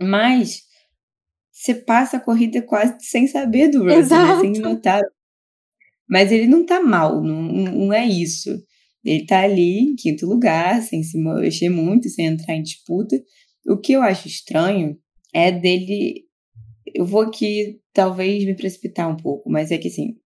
Mas 0.00 0.62
você 1.62 1.76
passa 1.76 2.16
a 2.16 2.20
corrida 2.20 2.60
quase 2.60 2.96
sem 3.00 3.28
saber 3.28 3.68
do 3.68 3.84
Russell, 3.84 4.18
né? 4.18 4.40
sem 4.40 4.52
notar. 4.60 5.00
Mas 6.08 6.32
ele 6.32 6.48
não 6.48 6.66
tá 6.66 6.82
mal, 6.82 7.22
não, 7.22 7.40
não 7.40 7.92
é 7.92 8.04
isso. 8.04 8.50
Ele 9.04 9.24
tá 9.24 9.42
ali 9.42 9.78
em 9.78 9.94
quinto 9.94 10.26
lugar, 10.26 10.82
sem 10.82 11.04
se 11.04 11.16
mexer 11.16 11.68
muito, 11.68 12.08
sem 12.08 12.26
entrar 12.26 12.54
em 12.54 12.62
disputa. 12.62 13.16
O 13.64 13.76
que 13.76 13.92
eu 13.92 14.02
acho 14.02 14.26
estranho 14.26 14.98
é 15.32 15.52
dele. 15.52 16.24
Eu 16.92 17.06
vou 17.06 17.22
aqui 17.22 17.80
talvez 17.92 18.44
me 18.44 18.56
precipitar 18.56 19.08
um 19.08 19.16
pouco, 19.16 19.48
mas 19.48 19.70
é 19.70 19.78
que 19.78 19.86
assim, 19.86 20.16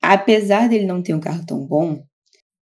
apesar 0.00 0.68
dele 0.68 0.86
não 0.86 1.02
ter 1.02 1.12
um 1.12 1.20
carro 1.20 1.44
tão 1.44 1.66
bom, 1.66 2.04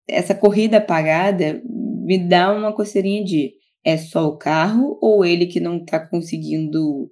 essa 0.09 0.37
corrida 0.37 0.79
apagada 0.79 1.61
me 1.65 2.17
dá 2.29 2.53
uma 2.53 2.73
coceirinha 2.73 3.25
de 3.25 3.53
é 3.85 3.97
só 3.97 4.29
o 4.29 4.39
carro 4.39 4.99
ou 5.03 5.25
ele 5.25 5.47
que 5.47 5.59
não 5.59 5.85
tá 5.85 5.99
conseguindo 5.99 7.11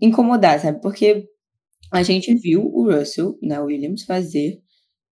incomodar, 0.00 0.60
sabe? 0.60 0.80
Porque 0.80 1.26
a 1.92 2.02
gente 2.02 2.34
viu 2.34 2.64
o 2.64 2.90
Russell, 2.90 3.38
né, 3.42 3.58
Williams, 3.60 4.04
fazer 4.04 4.60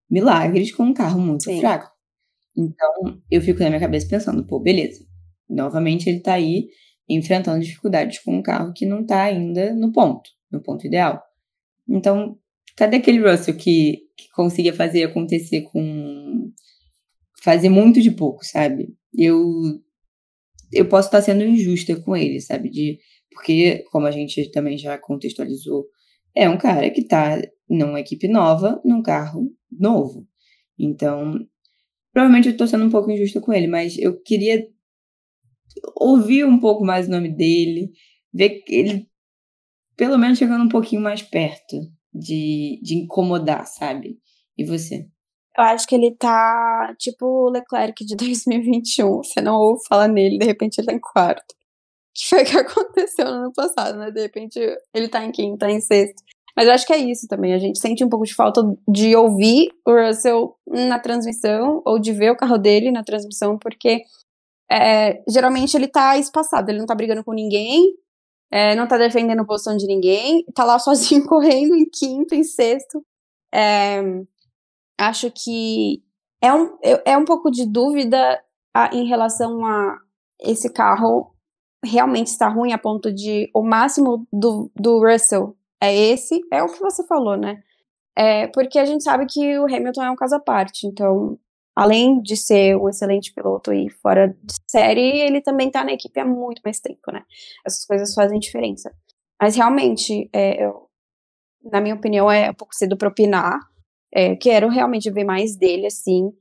milagres 0.10 0.71
com 0.71 0.84
um 0.84 0.93
carro 0.93 1.19
muito 1.19 1.45
Sim. 1.45 1.60
fraco. 1.60 1.91
Então, 2.58 3.21
eu 3.30 3.41
fico 3.41 3.60
na 3.60 3.69
minha 3.69 3.80
cabeça 3.80 4.08
pensando, 4.08 4.45
pô, 4.45 4.60
beleza. 4.60 5.06
Novamente 5.50 6.10
ele 6.10 6.21
tá 6.21 6.34
aí 6.34 6.67
enfrentando 7.08 7.63
dificuldades 7.63 8.19
com 8.19 8.38
um 8.38 8.41
carro 8.41 8.74
que 8.74 8.86
não 8.86 9.06
tá 9.06 9.24
ainda 9.24 9.74
no 9.74 9.91
ponto, 9.91 10.30
no 10.52 10.62
ponto 10.62 10.88
ideal. 10.88 11.21
Então, 11.88 12.38
cadê 12.76 12.98
aquele 12.98 13.19
Russell 13.19 13.56
que, 13.56 14.04
que 14.17 14.30
conseguia 14.34 14.74
fazer 14.74 15.04
acontecer 15.04 15.62
com. 15.63 16.52
fazer 17.41 17.69
muito 17.69 18.02
de 18.02 18.12
pouco, 18.12 18.43
sabe? 18.43 18.95
Eu. 19.13 19.43
Eu 20.74 20.89
posso 20.89 21.08
estar 21.08 21.21
sendo 21.21 21.43
injusta 21.43 21.95
com 22.02 22.17
ele, 22.17 22.41
sabe? 22.41 22.69
De 22.69 22.98
porque, 23.36 23.84
como 23.91 24.08
a 24.08 24.12
gente 24.12 24.50
também 24.50 24.78
já 24.78 24.98
contextualizou, 24.98 25.86
é 26.34 26.50
um 26.50 26.58
cara 26.58 26.89
que 26.89 27.02
está 27.02 27.39
numa 27.69 28.00
equipe 28.00 28.28
nova, 28.28 28.82
num 28.84 29.04
carro 29.04 29.52
novo. 29.71 30.26
Então, 30.80 31.38
provavelmente 32.13 32.48
eu 32.48 32.54
estou 32.54 32.65
sendo 32.65 32.86
um 32.86 32.89
pouco 32.89 33.12
injusta 33.12 33.41
com 33.41 33.54
ele, 33.54 33.67
mas 33.67 33.98
eu 33.98 34.19
queria 34.21 34.65
ouvir 35.98 36.45
um 36.45 36.60
pouco 36.60 36.86
mais 36.86 37.08
o 37.08 37.12
nome 37.12 37.30
dele, 37.30 37.91
ver 38.34 38.63
ele 38.69 39.08
pelo 39.98 40.17
menos 40.17 40.38
chegando 40.38 40.63
um 40.63 40.69
pouquinho 40.69 41.02
mais 41.02 41.21
perto 41.21 41.78
de, 42.13 42.80
de 42.82 42.95
incomodar, 42.95 43.65
sabe? 43.65 44.17
E 44.58 44.63
você? 44.63 45.08
Eu 45.58 45.63
acho 45.63 45.88
que 45.88 45.95
ele 45.95 46.15
tá 46.15 46.93
tipo 46.98 47.26
o 47.26 47.50
Leclerc 47.50 48.06
de 48.06 48.15
2021. 48.17 49.24
Você 49.24 49.41
não 49.41 49.56
ouve 49.56 49.86
falar 49.88 50.08
nele, 50.08 50.38
de 50.38 50.45
repente 50.45 50.78
ele 50.80 50.88
tá 50.88 50.93
em 50.93 51.00
quarto 51.00 51.56
que 52.15 52.30
foi 52.30 52.43
que 52.45 52.58
aconteceu 52.58 53.25
no 53.25 53.32
ano 53.32 53.54
passado, 53.54 53.97
né? 53.99 54.10
De 54.10 54.21
repente 54.21 54.60
ele 54.93 55.10
tá 55.10 55.23
em 55.23 55.32
quinto, 55.32 55.60
tá 55.60 55.69
em 55.69 55.82
sexto. 55.82 56.23
Mas 56.56 56.67
eu 56.67 56.73
acho 56.73 56.88
que 56.88 56.93
é 56.93 56.97
isso 56.97 57.28
também. 57.28 57.54
A 57.54 57.60
gente 57.60 57.80
sente 57.80 58.04
um 58.04 58.10
pouco 58.10 58.25
de 58.25 58.34
falta 58.34 58.62
de 58.88 59.13
ouvir 59.13 59.69
o 59.86 59.91
Russell 59.91 60.58
na 60.65 60.97
transmissão 60.97 61.82
ou 61.86 61.99
de 61.99 62.13
ver 62.13 62.32
o 62.32 62.38
carro 62.38 62.58
dele 62.58 62.91
na 62.91 63.04
transmissão, 63.04 63.60
porque 63.60 64.04
é, 64.71 65.21
geralmente 65.28 65.75
ele 65.75 65.88
tá 65.88 66.17
espaçado, 66.17 66.71
ele 66.71 66.80
não 66.80 66.86
tá 66.86 66.95
brigando 66.95 67.25
com 67.25 67.34
ninguém, 67.34 67.93
é, 68.49 68.73
não 68.73 68.88
tá 68.88 68.97
defendendo 68.97 69.41
a 69.41 69.45
posição 69.45 69.75
de 69.75 69.86
ninguém, 69.86 70.45
tá 70.56 70.63
lá 70.63 70.80
sozinho 70.80 71.25
correndo 71.28 71.75
em 71.75 71.86
quinto, 71.89 72.34
em 72.34 72.43
sexto. 72.43 73.06
É, 73.54 74.01
acho 74.97 75.30
que 75.32 76.01
é 76.41 76.54
um, 76.54 76.78
é 77.06 77.17
um 77.17 77.25
pouco 77.25 77.51
de 77.51 77.65
dúvida 77.65 78.41
a, 78.73 78.95
em 78.95 79.06
relação 79.06 79.65
a 79.65 79.97
esse 80.39 80.71
carro 80.71 81.35
realmente 81.86 82.28
está 82.28 82.48
ruim 82.48 82.74
a 82.74 82.78
ponto 82.78 83.13
de 83.13 83.50
o 83.54 83.62
máximo 83.63 84.28
do, 84.32 84.71
do 84.76 85.00
Russell 85.00 85.56
é 85.82 85.93
esse, 85.93 86.41
é 86.52 86.63
o 86.63 86.67
que 86.67 86.80
você 86.80 87.06
falou, 87.06 87.38
né? 87.38 87.62
É, 88.17 88.48
porque 88.48 88.80
a 88.80 88.86
gente 88.86 89.04
sabe 89.04 89.26
que 89.26 89.58
o 89.60 89.65
Hamilton 89.65 90.04
é 90.04 90.12
um 90.12 90.15
caso 90.15 90.36
à 90.36 90.39
parte, 90.39 90.88
então, 90.88 91.38
além 91.76 92.21
de 92.21 92.38
ser 92.38 92.78
um 92.78 92.88
excelente 92.88 93.34
piloto 93.34 93.74
e 93.74 93.89
fora 93.89 94.30
de 94.30 94.56
série, 94.69 95.19
ele 95.19 95.41
também 95.41 95.69
tá 95.69 95.84
na 95.84 95.91
equipe 95.91 96.19
há 96.19 96.26
muito 96.26 96.62
mais 96.63 96.80
tempo, 96.80 97.12
né? 97.12 97.24
Essas 97.65 97.86
coisas 97.86 98.13
fazem 98.13 98.39
diferença. 98.39 98.93
Mas 99.41 99.56
realmente, 99.56 100.30
é, 100.34 100.65
eu, 100.65 100.89
na 101.63 101.82
minha 101.82 101.95
opinião, 101.95 102.32
é 102.32 102.50
um 102.50 102.54
pouco 102.54 102.74
cedo 102.74 102.98
para 102.98 103.10
opinar. 103.10 103.60
É, 104.13 104.36
quero 104.38 104.69
realmente 104.69 105.12
ver 105.12 105.26
mais 105.26 105.58
dele, 105.58 105.88
assim. 105.88 106.32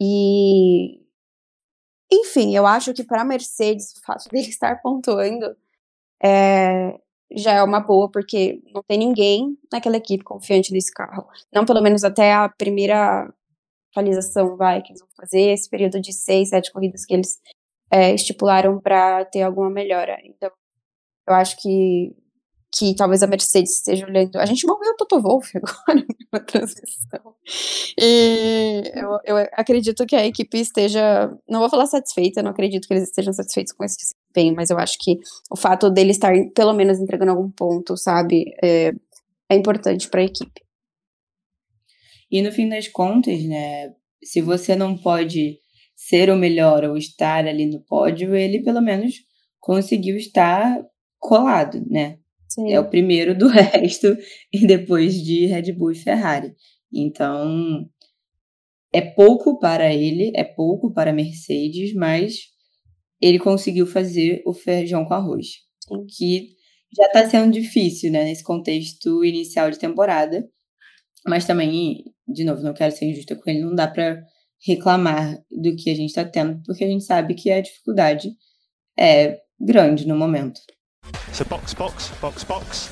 E 0.00 1.00
enfim, 2.12 2.56
eu 2.56 2.66
acho 2.66 2.92
que 2.94 3.04
para 3.04 3.22
a 3.22 3.24
Mercedes, 3.24 3.92
o 3.96 4.02
fato 4.02 4.28
dele 4.30 4.48
estar 4.48 4.80
pontuando 4.82 5.56
é, 6.22 6.98
já 7.32 7.52
é 7.54 7.62
uma 7.62 7.80
boa, 7.80 8.10
porque 8.10 8.62
não 8.74 8.82
tem 8.82 8.98
ninguém 8.98 9.56
naquela 9.72 9.96
equipe 9.96 10.24
confiante 10.24 10.72
nesse 10.72 10.92
carro. 10.92 11.26
Não 11.52 11.64
pelo 11.64 11.82
menos 11.82 12.04
até 12.04 12.32
a 12.32 12.48
primeira 12.48 13.32
atualização, 13.90 14.56
vai, 14.56 14.82
que 14.82 14.92
eles 14.92 15.00
vão 15.00 15.08
fazer, 15.16 15.52
esse 15.52 15.68
período 15.68 16.00
de 16.00 16.12
seis, 16.12 16.50
sete 16.50 16.72
corridas 16.72 17.04
que 17.04 17.14
eles 17.14 17.40
é, 17.90 18.14
estipularam 18.14 18.80
para 18.80 19.24
ter 19.24 19.42
alguma 19.42 19.70
melhora. 19.70 20.18
Então, 20.24 20.50
eu 21.28 21.34
acho 21.34 21.56
que 21.60 22.14
que 22.72 22.94
talvez 22.94 23.22
a 23.22 23.26
Mercedes 23.26 23.76
esteja 23.76 24.06
olhando. 24.06 24.36
A 24.36 24.46
gente 24.46 24.66
moveu 24.66 24.92
o 24.92 24.96
Toto 24.96 25.20
Wolff 25.20 25.50
agora 25.56 26.06
na 26.32 26.40
transmissão. 26.40 27.34
E 27.98 28.82
eu, 28.94 29.18
eu, 29.24 29.48
acredito 29.54 30.06
que 30.06 30.14
a 30.14 30.26
equipe 30.26 30.58
esteja. 30.58 31.30
Não 31.48 31.60
vou 31.60 31.68
falar 31.68 31.86
satisfeita, 31.86 32.42
não 32.42 32.52
acredito 32.52 32.86
que 32.86 32.94
eles 32.94 33.08
estejam 33.08 33.32
satisfeitos 33.32 33.72
com 33.72 33.84
esse 33.84 33.96
desempenho, 33.96 34.54
mas 34.54 34.70
eu 34.70 34.78
acho 34.78 34.96
que 35.00 35.18
o 35.50 35.56
fato 35.56 35.90
dele 35.90 36.12
estar, 36.12 36.32
pelo 36.54 36.72
menos, 36.72 37.00
entregando 37.00 37.32
algum 37.32 37.50
ponto, 37.50 37.96
sabe, 37.96 38.44
é, 38.62 38.92
é 39.48 39.56
importante 39.56 40.08
para 40.08 40.20
a 40.20 40.24
equipe. 40.24 40.62
E 42.30 42.40
no 42.42 42.52
fim 42.52 42.68
das 42.68 42.86
contas, 42.86 43.42
né, 43.42 43.92
se 44.22 44.40
você 44.40 44.76
não 44.76 44.96
pode 44.96 45.58
ser 45.96 46.30
o 46.30 46.36
melhor 46.36 46.84
ou 46.84 46.96
estar 46.96 47.46
ali 47.46 47.66
no 47.66 47.80
pódio, 47.80 48.34
ele 48.34 48.62
pelo 48.62 48.80
menos 48.80 49.16
conseguiu 49.58 50.16
estar 50.16 50.80
colado, 51.18 51.84
né? 51.90 52.18
Sim. 52.50 52.72
É 52.72 52.80
o 52.80 52.88
primeiro 52.88 53.36
do 53.36 53.46
resto, 53.48 54.16
e 54.52 54.66
depois 54.66 55.14
de 55.14 55.46
Red 55.46 55.72
Bull 55.72 55.92
e 55.92 55.96
Ferrari. 55.96 56.52
Então, 56.92 57.88
é 58.92 59.00
pouco 59.00 59.58
para 59.58 59.92
ele, 59.94 60.32
é 60.34 60.42
pouco 60.42 60.92
para 60.92 61.10
a 61.10 61.14
Mercedes, 61.14 61.94
mas 61.94 62.48
ele 63.20 63.38
conseguiu 63.38 63.86
fazer 63.86 64.42
o 64.44 64.52
feijão 64.52 65.04
com 65.04 65.14
arroz. 65.14 65.46
Sim. 65.86 66.06
Que 66.06 66.48
já 66.96 67.06
está 67.06 67.28
sendo 67.30 67.52
difícil, 67.52 68.10
né, 68.10 68.24
nesse 68.24 68.42
contexto 68.42 69.24
inicial 69.24 69.70
de 69.70 69.78
temporada. 69.78 70.48
Mas 71.26 71.46
também, 71.46 72.02
de 72.26 72.44
novo, 72.44 72.62
não 72.62 72.74
quero 72.74 72.92
ser 72.92 73.06
injusta 73.06 73.36
com 73.36 73.48
ele, 73.48 73.60
não 73.60 73.74
dá 73.74 73.86
para 73.86 74.20
reclamar 74.66 75.38
do 75.50 75.76
que 75.76 75.90
a 75.90 75.94
gente 75.94 76.08
está 76.08 76.24
tendo, 76.24 76.62
porque 76.64 76.84
a 76.84 76.88
gente 76.88 77.04
sabe 77.04 77.34
que 77.34 77.50
a 77.50 77.60
dificuldade 77.60 78.30
é 78.98 79.40
grande 79.58 80.06
no 80.06 80.16
momento. 80.16 80.60
So 81.32 81.44
box, 81.44 81.74
box, 81.74 82.10
box, 82.20 82.44
box. 82.44 82.90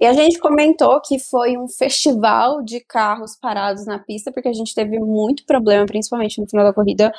E 0.00 0.06
a 0.06 0.12
gente 0.12 0.38
comentou 0.38 1.00
que 1.00 1.18
foi 1.18 1.58
um 1.58 1.68
festival 1.68 2.62
de 2.62 2.80
carros 2.80 3.36
parados 3.36 3.84
na 3.84 3.98
pista, 3.98 4.32
porque 4.32 4.48
a 4.48 4.52
gente 4.52 4.74
teve 4.74 4.98
muito 4.98 5.44
problema, 5.44 5.84
principalmente 5.84 6.40
no 6.40 6.48
final 6.48 6.64
da 6.64 6.72
corrida, 6.72 7.12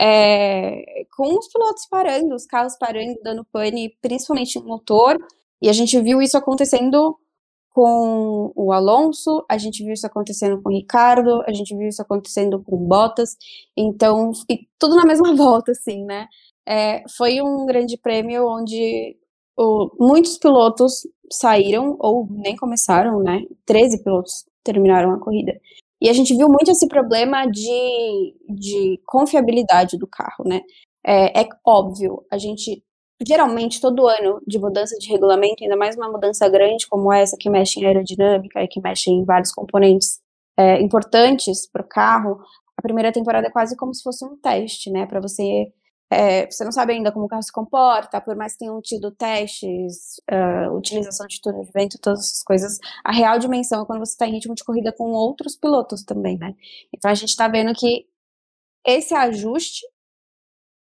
é, 0.00 1.04
com 1.16 1.36
os 1.36 1.48
pilotos 1.48 1.86
parando, 1.90 2.34
os 2.34 2.46
carros 2.46 2.76
parando, 2.78 3.18
dando 3.24 3.44
pane, 3.44 3.96
principalmente 4.00 4.58
no 4.60 4.66
motor. 4.66 5.16
E 5.60 5.68
a 5.68 5.72
gente 5.72 6.00
viu 6.00 6.22
isso 6.22 6.36
acontecendo 6.38 7.16
com 7.70 8.52
o 8.54 8.72
Alonso, 8.72 9.44
a 9.48 9.58
gente 9.58 9.82
viu 9.84 9.92
isso 9.92 10.06
acontecendo 10.06 10.62
com 10.62 10.68
o 10.68 10.72
Ricardo, 10.72 11.42
a 11.46 11.52
gente 11.52 11.76
viu 11.76 11.88
isso 11.88 12.02
acontecendo 12.02 12.62
com 12.62 12.76
o 12.76 12.78
Bottas, 12.78 13.36
então, 13.76 14.32
e 14.48 14.66
tudo 14.78 14.96
na 14.96 15.04
mesma 15.04 15.34
volta, 15.36 15.72
assim, 15.72 16.04
né? 16.04 16.26
É, 16.66 17.02
foi 17.16 17.40
um 17.40 17.66
grande 17.66 17.96
prêmio 17.96 18.46
onde 18.48 19.16
o, 19.58 19.90
muitos 19.98 20.38
pilotos 20.38 21.06
saíram 21.30 21.96
ou 21.98 22.26
nem 22.30 22.56
começaram, 22.56 23.20
né? 23.20 23.42
13 23.66 24.02
pilotos 24.02 24.46
terminaram 24.62 25.12
a 25.12 25.18
corrida. 25.18 25.58
E 26.00 26.08
a 26.08 26.12
gente 26.12 26.34
viu 26.36 26.48
muito 26.48 26.70
esse 26.70 26.86
problema 26.86 27.44
de, 27.46 28.34
de 28.48 29.00
confiabilidade 29.04 29.98
do 29.98 30.06
carro, 30.06 30.44
né? 30.46 30.60
É, 31.04 31.42
é 31.42 31.48
óbvio, 31.66 32.24
a 32.30 32.38
gente 32.38 32.82
geralmente 33.26 33.80
todo 33.80 34.06
ano 34.06 34.40
de 34.46 34.60
mudança 34.60 34.96
de 34.96 35.08
regulamento, 35.08 35.64
ainda 35.64 35.76
mais 35.76 35.96
uma 35.96 36.08
mudança 36.08 36.48
grande 36.48 36.86
como 36.86 37.12
essa 37.12 37.36
que 37.36 37.50
mexe 37.50 37.80
em 37.80 37.84
aerodinâmica 37.84 38.62
e 38.62 38.68
que 38.68 38.80
mexe 38.80 39.10
em 39.10 39.24
vários 39.24 39.50
componentes 39.50 40.20
é, 40.56 40.80
importantes 40.80 41.68
para 41.68 41.82
o 41.82 41.88
carro, 41.88 42.38
a 42.76 42.82
primeira 42.82 43.10
temporada 43.10 43.48
é 43.48 43.50
quase 43.50 43.76
como 43.76 43.92
se 43.92 44.04
fosse 44.04 44.24
um 44.24 44.36
teste, 44.36 44.88
né? 44.88 45.04
Para 45.04 45.20
você 45.20 45.72
é, 46.10 46.50
você 46.50 46.64
não 46.64 46.72
sabe 46.72 46.94
ainda 46.94 47.12
como 47.12 47.26
o 47.26 47.28
carro 47.28 47.42
se 47.42 47.52
comporta, 47.52 48.20
por 48.20 48.34
mais 48.34 48.52
que 48.52 48.60
tenham 48.60 48.80
tido 48.80 49.10
testes, 49.10 50.16
uh, 50.30 50.72
utilização 50.74 51.26
de 51.26 51.40
túnel 51.40 51.64
de 51.64 51.70
vento, 51.72 51.98
todas 51.98 52.20
essas 52.20 52.42
coisas. 52.42 52.78
A 53.04 53.12
real 53.12 53.38
dimensão 53.38 53.82
é 53.82 53.86
quando 53.86 54.00
você 54.00 54.12
está 54.12 54.26
em 54.26 54.32
ritmo 54.32 54.54
de 54.54 54.64
corrida 54.64 54.92
com 54.92 55.10
outros 55.10 55.54
pilotos 55.54 56.02
também, 56.02 56.38
né? 56.38 56.54
Então 56.94 57.10
a 57.10 57.14
gente 57.14 57.30
está 57.30 57.46
vendo 57.46 57.74
que 57.74 58.06
esse 58.86 59.14
ajuste 59.14 59.82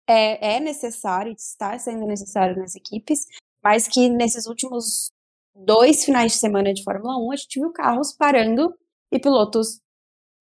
é, 0.07 0.55
é 0.57 0.59
necessário, 0.59 1.31
está 1.31 1.77
sendo 1.79 2.05
necessário 2.05 2.57
nas 2.57 2.75
equipes, 2.75 3.25
mas 3.63 3.87
que 3.87 4.09
nesses 4.09 4.45
últimos 4.45 5.09
dois 5.55 6.03
finais 6.03 6.33
de 6.33 6.39
semana 6.39 6.73
de 6.73 6.83
Fórmula 6.83 7.17
1 7.17 7.31
a 7.31 7.35
gente 7.37 7.59
viu 7.59 7.71
carros 7.71 8.11
parando 8.11 8.73
e 9.11 9.19
pilotos 9.19 9.79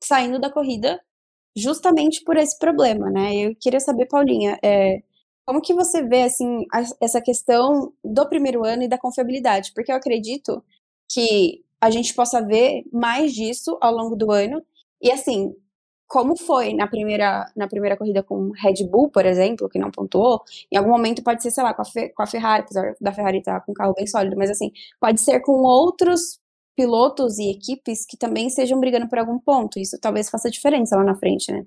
saindo 0.02 0.40
da 0.40 0.50
corrida 0.50 1.00
justamente 1.56 2.22
por 2.24 2.36
esse 2.36 2.58
problema, 2.58 3.10
né? 3.10 3.34
Eu 3.34 3.56
queria 3.56 3.80
saber, 3.80 4.06
Paulinha, 4.06 4.58
é, 4.62 5.02
como 5.44 5.60
que 5.60 5.74
você 5.74 6.02
vê 6.02 6.22
assim 6.22 6.64
a, 6.72 6.82
essa 7.00 7.20
questão 7.20 7.92
do 8.04 8.28
primeiro 8.28 8.64
ano 8.64 8.82
e 8.84 8.88
da 8.88 8.98
confiabilidade? 8.98 9.72
Porque 9.74 9.92
eu 9.92 9.96
acredito 9.96 10.62
que 11.10 11.64
a 11.80 11.90
gente 11.90 12.14
possa 12.14 12.40
ver 12.40 12.84
mais 12.92 13.32
disso 13.34 13.76
ao 13.80 13.92
longo 13.92 14.16
do 14.16 14.30
ano. 14.30 14.62
E 15.00 15.10
assim, 15.10 15.54
como 16.12 16.36
foi 16.36 16.74
na 16.74 16.86
primeira, 16.86 17.50
na 17.56 17.66
primeira 17.66 17.96
corrida 17.96 18.22
com 18.22 18.50
Red 18.50 18.86
Bull, 18.86 19.10
por 19.10 19.26
exemplo, 19.26 19.68
que 19.68 19.78
não 19.78 19.90
pontuou, 19.90 20.42
em 20.70 20.76
algum 20.76 20.90
momento 20.90 21.22
pode 21.22 21.42
ser, 21.42 21.50
sei 21.50 21.64
lá, 21.64 21.74
com 21.74 21.82
a, 21.82 21.86
com 22.14 22.22
a 22.22 22.26
Ferrari, 22.26 22.62
apesar 22.64 22.94
da 23.00 23.12
Ferrari 23.12 23.38
estar 23.38 23.60
tá 23.60 23.66
com 23.66 23.72
um 23.72 23.74
carro 23.74 23.94
bem 23.94 24.06
sólido, 24.06 24.36
mas 24.36 24.50
assim, 24.50 24.70
pode 25.00 25.20
ser 25.20 25.40
com 25.40 25.52
outros 25.62 26.38
pilotos 26.76 27.38
e 27.38 27.50
equipes 27.50 28.06
que 28.06 28.16
também 28.16 28.46
estejam 28.46 28.80
brigando 28.80 29.08
por 29.08 29.18
algum 29.18 29.38
ponto. 29.38 29.78
Isso 29.78 29.98
talvez 30.00 30.30
faça 30.30 30.50
diferença 30.50 30.96
lá 30.96 31.04
na 31.04 31.16
frente, 31.16 31.52
né? 31.52 31.64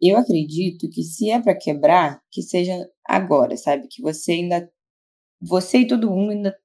Eu 0.00 0.16
acredito 0.18 0.88
que 0.90 1.02
se 1.02 1.30
é 1.30 1.40
para 1.40 1.56
quebrar, 1.56 2.20
que 2.30 2.42
seja 2.42 2.74
agora, 3.04 3.56
sabe? 3.56 3.88
Que 3.88 4.02
você 4.02 4.32
ainda. 4.32 4.70
Você 5.40 5.78
e 5.78 5.86
todo 5.86 6.10
mundo 6.10 6.32
ainda 6.32 6.56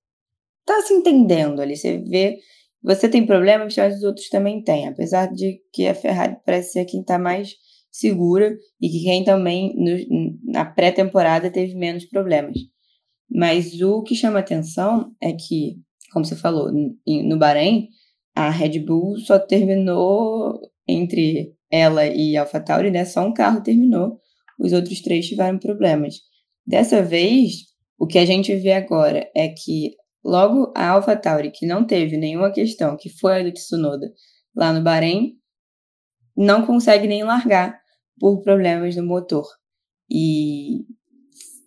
tá 0.65 0.81
se 0.81 0.93
entendendo 0.93 1.61
ali. 1.61 1.75
Você 1.75 1.97
vê. 1.99 2.39
Você 2.83 3.07
tem 3.07 3.25
problemas, 3.25 3.75
mas 3.75 3.97
os 3.97 4.03
outros 4.03 4.27
também 4.29 4.63
têm. 4.63 4.87
Apesar 4.87 5.27
de 5.31 5.61
que 5.71 5.87
a 5.87 5.95
Ferrari 5.95 6.37
parece 6.45 6.73
ser 6.73 6.85
quem 6.85 7.03
tá 7.03 7.19
mais 7.19 7.55
segura 7.91 8.57
e 8.81 8.89
que 8.89 9.03
quem 9.03 9.23
também 9.23 9.75
no, 9.75 10.51
na 10.51 10.65
pré-temporada 10.65 11.51
teve 11.51 11.75
menos 11.75 12.05
problemas. 12.05 12.57
Mas 13.29 13.81
o 13.81 14.01
que 14.01 14.15
chama 14.15 14.39
atenção 14.39 15.13
é 15.21 15.31
que 15.33 15.77
como 16.11 16.25
você 16.25 16.35
falou, 16.35 16.71
no 16.71 17.37
Bahrein, 17.37 17.87
a 18.35 18.49
Red 18.49 18.79
Bull 18.79 19.17
só 19.19 19.39
terminou 19.39 20.59
entre 20.87 21.53
ela 21.69 22.05
e 22.05 22.35
AlphaTauri, 22.35 22.91
né? 22.91 23.05
Só 23.05 23.25
um 23.25 23.33
carro 23.33 23.61
terminou, 23.61 24.19
os 24.59 24.73
outros 24.73 25.01
três 25.01 25.27
tiveram 25.27 25.57
problemas. 25.57 26.15
Dessa 26.65 27.01
vez, 27.01 27.53
o 27.97 28.05
que 28.05 28.17
a 28.17 28.25
gente 28.25 28.55
vê 28.55 28.73
agora 28.73 29.29
é 29.35 29.49
que 29.49 29.95
logo 30.23 30.71
a 30.75 30.89
AlphaTauri, 30.89 31.51
que 31.51 31.65
não 31.65 31.85
teve 31.85 32.17
nenhuma 32.17 32.51
questão, 32.51 32.97
que 32.97 33.09
foi 33.09 33.39
a 33.39 33.43
do 33.43 33.51
Tsunoda 33.51 34.11
lá 34.55 34.73
no 34.73 34.83
Bahrein, 34.83 35.37
não 36.35 36.65
consegue 36.65 37.07
nem 37.07 37.23
largar 37.23 37.79
por 38.19 38.41
problemas 38.41 38.95
no 38.95 39.05
motor. 39.05 39.45
E 40.09 40.85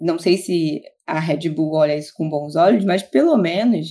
não 0.01 0.19
sei 0.19 0.37
se 0.37 0.83
a 1.07 1.21
Red 1.21 1.49
Bull 1.51 1.75
olha 1.75 1.97
isso 1.97 2.13
com 2.15 2.29
bons 2.29 2.57
olhos, 2.57 2.85
mas 2.85 3.03
pelo 3.03 3.37
menos 3.37 3.89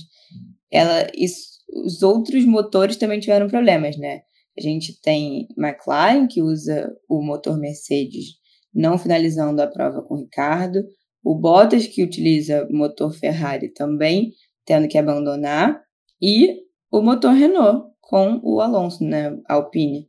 ela, 0.70 1.06
isso, 1.14 1.54
os 1.84 2.02
outros 2.02 2.44
motores 2.44 2.96
também 2.96 3.20
tiveram 3.20 3.48
problemas, 3.48 3.96
né? 3.96 4.22
A 4.56 4.60
gente 4.60 5.00
tem 5.00 5.48
McLaren, 5.58 6.26
que 6.26 6.42
usa 6.42 6.92
o 7.08 7.22
motor 7.22 7.58
Mercedes, 7.58 8.26
não 8.72 8.98
finalizando 8.98 9.60
a 9.60 9.66
prova 9.66 10.02
com 10.02 10.14
o 10.14 10.18
Ricardo. 10.18 10.84
O 11.24 11.34
Bottas, 11.34 11.86
que 11.86 12.02
utiliza 12.04 12.68
motor 12.70 13.12
Ferrari, 13.12 13.72
também 13.72 14.32
tendo 14.64 14.86
que 14.86 14.98
abandonar. 14.98 15.80
E 16.20 16.56
o 16.92 17.00
motor 17.02 17.32
Renault, 17.32 17.88
com 18.00 18.40
o 18.44 18.60
Alonso, 18.60 19.02
né? 19.02 19.36
Alpine, 19.48 20.06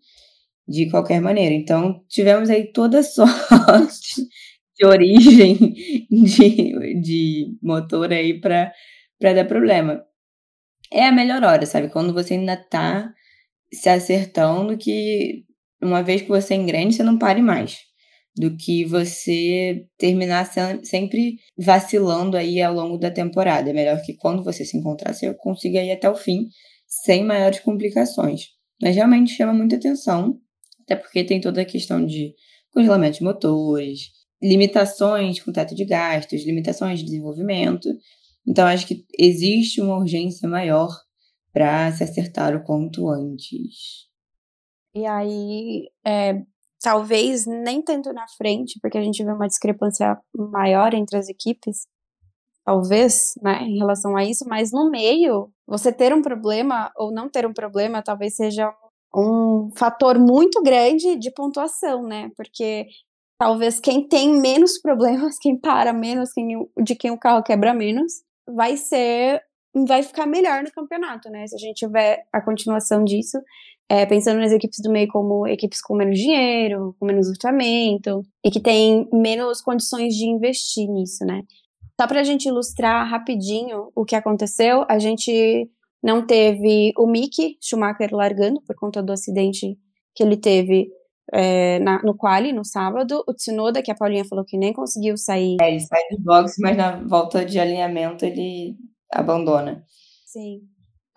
de 0.68 0.90
qualquer 0.90 1.22
maneira. 1.22 1.56
Então, 1.56 2.04
tivemos 2.08 2.50
aí 2.50 2.72
toda 2.72 3.02
sorte 3.04 4.28
de 4.78 4.86
origem 4.86 5.56
de, 6.10 7.02
de 7.02 7.58
motor 7.62 8.12
aí 8.12 8.40
para 8.40 8.72
dar 9.20 9.46
problema 9.46 10.04
é 10.92 11.08
a 11.08 11.12
melhor 11.12 11.44
hora, 11.44 11.66
sabe? 11.66 11.90
Quando 11.90 12.14
você 12.14 12.36
ainda 12.36 12.56
tá 12.56 13.12
se 13.74 13.90
acertando 13.90 14.78
que 14.78 15.44
uma 15.82 16.02
vez 16.02 16.22
que 16.22 16.30
você 16.30 16.56
engrene, 16.56 16.94
você 16.94 17.04
não 17.04 17.18
pare 17.18 17.42
mais. 17.42 17.80
Do 18.38 18.56
que 18.58 18.84
você 18.84 19.88
terminar 19.98 20.46
sempre 20.84 21.38
vacilando 21.58 22.36
aí 22.36 22.62
ao 22.62 22.74
longo 22.74 22.98
da 22.98 23.10
temporada. 23.10 23.70
É 23.70 23.74
melhor 23.74 24.02
que 24.02 24.14
quando 24.14 24.44
você 24.44 24.66
se 24.66 24.78
encontrar, 24.78 25.14
você 25.14 25.34
consiga 25.36 25.82
ir 25.82 25.92
até 25.92 26.10
o 26.10 26.16
fim 26.16 26.48
sem 26.86 27.24
maiores 27.24 27.62
complicações. 27.62 28.48
Mas 28.82 28.96
realmente 28.96 29.34
chama 29.34 29.54
muita 29.54 29.78
atenção, 29.78 30.38
até 30.82 30.98
porque 30.98 31.24
tem 31.24 31.40
toda 31.40 31.62
a 31.62 31.66
questão 31.66 32.06
de 32.06 32.34
congelamento 32.74 33.20
de 33.20 33.24
motores, 33.24 34.10
limitações 34.42 35.42
com 35.42 35.52
teto 35.52 35.74
de 35.76 35.86
gastos, 35.86 36.46
limitações 36.46 37.00
de 37.00 37.06
desenvolvimento. 37.06 37.90
Então, 38.48 38.68
acho 38.68 38.88
que 38.88 39.06
existe 39.18 39.82
uma 39.82 39.98
urgência 39.98 40.48
maior 40.48 40.90
para 41.52 41.92
se 41.94 42.04
acertar 42.04 42.56
o 42.56 42.64
quanto 42.64 43.10
antes. 43.10 44.08
E 44.94 45.06
aí, 45.06 45.90
é, 46.06 46.42
talvez 46.82 47.46
nem 47.46 47.82
tanto 47.82 48.14
na 48.14 48.26
frente, 48.38 48.80
porque 48.82 48.98
a 48.98 49.04
gente 49.04 49.24
vê 49.24 49.32
uma 49.32 49.48
discrepância 49.48 50.18
maior 50.34 50.94
entre 50.94 51.18
as 51.18 51.28
equipes, 51.28 51.88
talvez, 52.64 53.34
né, 53.42 53.64
em 53.64 53.78
relação 53.78 54.16
a 54.16 54.24
isso, 54.24 54.46
mas 54.48 54.72
no 54.72 54.90
meio, 54.90 55.50
você 55.68 55.92
ter 55.92 56.14
um 56.14 56.22
problema 56.22 56.92
ou 56.98 57.12
não 57.12 57.30
ter 57.30 57.46
um 57.46 57.54
problema, 57.54 58.04
talvez 58.04 58.36
seja 58.36 58.72
um 59.16 59.72
fator 59.78 60.20
muito 60.20 60.62
grande 60.62 61.16
de 61.16 61.32
pontuação, 61.32 62.04
né, 62.04 62.30
porque 62.36 62.86
talvez 63.38 63.80
quem 63.80 64.08
tem 64.08 64.40
menos 64.40 64.80
problemas, 64.80 65.38
quem 65.42 65.58
para 65.58 65.94
menos, 65.94 66.32
quem, 66.32 66.48
de 66.84 66.96
quem 66.96 67.12
o 67.12 67.20
carro 67.20 67.44
quebra 67.44 67.74
menos, 67.74 68.14
vai 68.48 68.78
ser 68.78 69.42
vai 69.88 70.02
ficar 70.02 70.26
melhor 70.26 70.64
no 70.64 70.72
campeonato, 70.72 71.30
né? 71.30 71.46
Se 71.48 71.56
a 71.56 71.60
gente 71.60 71.76
tiver 71.76 72.26
a 72.32 72.40
continuação 72.40 73.04
disso, 73.04 73.38
é, 73.90 74.06
pensando 74.06 74.40
nas 74.40 74.54
equipes 74.54 74.80
do 74.82 74.90
meio 74.90 75.08
como 75.10 75.46
equipes 75.46 75.82
com 75.82 75.96
menos 75.96 76.18
dinheiro, 76.18 76.96
com 76.98 77.06
menos 77.06 77.28
orçamento 77.28 78.22
e 78.44 78.50
que 78.50 78.62
têm 78.62 79.08
menos 79.12 79.62
condições 79.62 80.16
de 80.16 80.26
investir 80.26 80.88
nisso, 80.90 81.26
né? 81.26 81.42
Só 82.00 82.08
para 82.08 82.22
a 82.22 82.24
gente 82.24 82.48
ilustrar 82.48 83.10
rapidinho 83.10 83.92
o 83.96 84.06
que 84.06 84.16
aconteceu, 84.16 84.86
a 84.90 84.98
gente 84.98 85.70
não 86.02 86.26
teve 86.26 86.94
o 86.98 87.08
Mick 87.08 87.58
Schumacher 87.62 88.10
largando 88.14 88.62
por 88.62 88.76
conta 88.76 89.04
do 89.04 89.12
acidente 89.12 89.78
que 90.14 90.24
ele 90.24 90.38
teve 90.38 90.90
é, 91.34 91.80
na, 91.80 92.02
no 92.04 92.16
quali, 92.16 92.54
no 92.54 92.64
sábado. 92.64 93.24
O 93.28 93.34
Tsunoda, 93.34 93.82
que 93.82 93.92
a 93.92 93.96
Paulinha 93.96 94.26
falou 94.26 94.46
que 94.46 94.58
nem 94.58 94.74
conseguiu 94.74 95.18
sair. 95.18 95.58
É, 95.62 95.70
ele 95.70 95.80
sai 95.80 96.02
do 96.12 96.24
box, 96.24 96.56
mas 96.60 96.78
na 96.78 97.04
volta 97.04 97.46
de 97.46 97.60
alinhamento 97.60 98.26
ele 98.26 98.76
abandona. 99.12 99.84
Sim. 100.26 100.62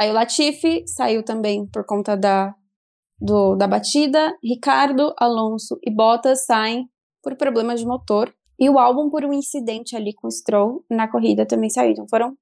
Aí 0.00 0.10
o 0.10 0.12
Latifi 0.12 0.84
saiu 0.86 1.24
também 1.24 1.66
por 1.66 1.84
conta 1.84 2.16
da, 2.16 2.54
do, 3.20 3.56
da 3.56 3.66
batida. 3.66 4.36
Ricardo, 4.42 5.14
Alonso 5.18 5.78
e 5.82 5.90
Bottas 5.90 6.44
saem 6.44 6.88
por 7.22 7.36
problemas 7.36 7.80
de 7.80 7.86
motor. 7.86 8.32
E 8.60 8.68
o 8.68 8.78
álbum 8.78 9.08
por 9.08 9.24
um 9.24 9.32
incidente 9.32 9.96
ali 9.96 10.12
com 10.14 10.26
o 10.26 10.30
Stroll 10.30 10.84
na 10.90 11.08
corrida 11.08 11.46
também 11.46 11.70
saiu. 11.70 11.92
Então 11.92 12.06
foram 12.08 12.36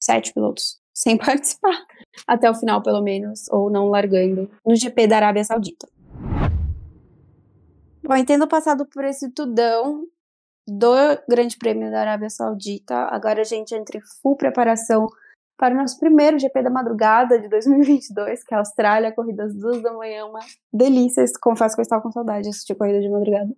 sete 0.00 0.32
pilotos 0.32 0.78
sem 0.94 1.16
participar 1.18 1.86
até 2.26 2.50
o 2.50 2.54
final, 2.54 2.82
pelo 2.82 3.02
menos, 3.02 3.48
ou 3.50 3.70
não 3.70 3.88
largando 3.88 4.50
no 4.66 4.74
GP 4.74 5.06
da 5.06 5.16
Arábia 5.16 5.44
Saudita. 5.44 5.88
Bom, 8.08 8.24
tendo 8.24 8.48
passado 8.48 8.86
por 8.86 9.04
esse 9.04 9.30
tudão 9.30 10.06
do 10.66 10.94
Grande 11.28 11.58
Prêmio 11.58 11.90
da 11.90 12.00
Arábia 12.00 12.30
Saudita, 12.30 12.94
agora 13.10 13.42
a 13.42 13.44
gente 13.44 13.74
entra 13.74 13.98
em 13.98 14.00
full 14.22 14.34
preparação 14.34 15.06
para 15.58 15.74
o 15.74 15.76
nosso 15.76 16.00
primeiro 16.00 16.38
GP 16.38 16.62
da 16.62 16.70
madrugada 16.70 17.38
de 17.38 17.50
2022, 17.50 18.42
que 18.44 18.54
é 18.54 18.56
a 18.56 18.60
Austrália, 18.60 19.14
corrida 19.14 19.44
às 19.44 19.54
duas 19.54 19.82
da 19.82 19.92
manhã, 19.92 20.24
uma 20.24 20.40
delícia. 20.72 21.22
Confesso 21.38 21.74
que 21.74 21.82
eu 21.82 21.82
estava 21.82 22.00
com 22.00 22.10
saudade 22.10 22.44
de 22.44 22.48
assistir 22.48 22.74
corrida 22.76 22.98
de 22.98 23.10
madrugada. 23.10 23.54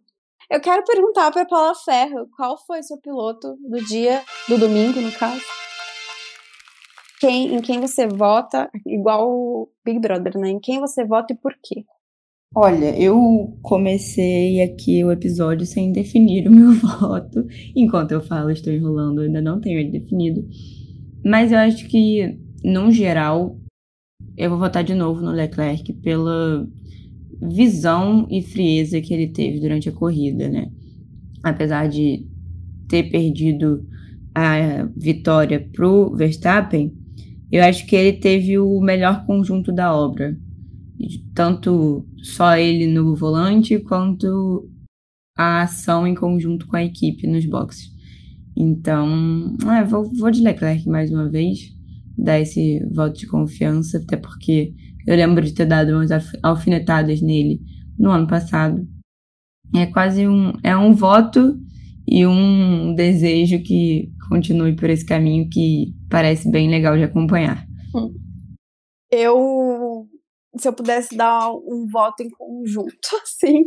Eu 0.51 0.61
quero 0.61 0.83
perguntar 0.83 1.31
para 1.31 1.47
Paula 1.47 1.77
Ferro, 1.77 2.29
qual 2.37 2.59
foi 2.59 2.83
seu 2.83 2.99
piloto 3.01 3.57
do 3.61 3.77
dia, 3.85 4.21
do 4.49 4.59
domingo, 4.59 5.01
no 5.01 5.13
caso? 5.13 5.45
Quem, 7.21 7.55
em 7.55 7.61
quem 7.61 7.81
você 7.81 8.09
vota, 8.09 8.69
igual 8.85 9.31
o 9.31 9.71
Big 9.85 10.01
Brother, 10.01 10.37
né? 10.37 10.49
Em 10.49 10.59
quem 10.59 10.81
você 10.81 11.05
vota 11.05 11.35
e 11.35 11.37
por 11.37 11.55
quê? 11.63 11.85
Olha, 12.53 13.01
eu 13.01 13.57
comecei 13.63 14.61
aqui 14.61 15.05
o 15.05 15.13
episódio 15.13 15.65
sem 15.65 15.93
definir 15.93 16.49
o 16.51 16.51
meu 16.51 16.73
voto. 16.73 17.47
Enquanto 17.77 18.11
eu 18.11 18.21
falo, 18.21 18.51
estou 18.51 18.73
enrolando, 18.73 19.21
ainda 19.21 19.41
não 19.41 19.61
tenho 19.61 19.79
ele 19.79 19.93
definido. 19.93 20.45
Mas 21.25 21.53
eu 21.53 21.59
acho 21.59 21.87
que, 21.87 22.41
no 22.65 22.91
geral, 22.91 23.57
eu 24.37 24.51
vou 24.51 24.59
votar 24.59 24.83
de 24.83 24.95
novo 24.95 25.21
no 25.21 25.31
Leclerc 25.31 25.93
pela 25.95 26.69
visão 27.41 28.27
e 28.29 28.43
frieza 28.43 29.01
que 29.01 29.15
ele 29.15 29.29
teve 29.29 29.61
durante 29.61 29.89
a 29.89 29.93
corrida, 29.93 30.49
né? 30.49 30.73
Apesar 31.45 31.89
de 31.89 32.27
ter 32.89 33.05
perdido 33.11 33.87
a 34.35 34.89
vitória 34.97 35.69
pro 35.73 36.17
Verstappen, 36.17 36.93
eu 37.53 37.63
acho 37.63 37.87
que 37.87 37.95
ele 37.95 38.15
teve 38.15 38.59
o 38.59 38.81
melhor 38.81 39.25
conjunto 39.25 39.71
da 39.71 39.95
obra. 39.95 40.37
Tanto 41.35 42.07
só 42.23 42.57
ele 42.57 42.87
no 42.87 43.15
volante, 43.15 43.79
quanto 43.79 44.69
a 45.37 45.63
ação 45.63 46.07
em 46.07 46.15
conjunto 46.15 46.67
com 46.67 46.77
a 46.77 46.85
equipe 46.85 47.27
nos 47.27 47.47
boxes. 47.47 47.91
Então, 48.57 49.57
é, 49.71 49.85
vou, 49.85 50.11
vou 50.15 50.31
de 50.31 50.43
Leclerc 50.43 50.87
mais 50.89 51.11
uma 51.11 51.29
vez, 51.29 51.75
dar 52.17 52.39
esse 52.39 52.85
voto 52.93 53.19
de 53.19 53.27
confiança, 53.27 53.99
até 53.99 54.17
porque 54.17 54.75
eu 55.07 55.17
lembro 55.17 55.45
de 55.45 55.55
ter 55.55 55.67
dado 55.67 55.93
umas 55.93 56.11
alfinetadas 56.43 57.23
nele 57.23 57.61
no 57.99 58.11
ano 58.11 58.27
passado. 58.27 58.87
É 59.75 59.87
quase 59.87 60.27
um, 60.29 60.53
é 60.63 60.77
um 60.77 60.93
voto 60.93 61.59
e 62.07 62.27
um 62.27 62.95
desejo 62.95 63.63
que 63.63 64.13
continue 64.29 64.75
por 64.75 64.91
esse 64.91 65.07
caminho 65.07 65.49
que 65.49 65.95
parece 66.09 66.51
bem 66.51 66.69
legal 66.69 66.97
de 66.97 67.05
acompanhar. 67.05 67.67
Eu 69.11 69.70
se 70.57 70.67
eu 70.67 70.73
pudesse 70.73 71.17
dar 71.17 71.53
um 71.53 71.87
voto 71.91 72.23
em 72.23 72.31
conjunto, 72.31 72.91
assim, 73.23 73.65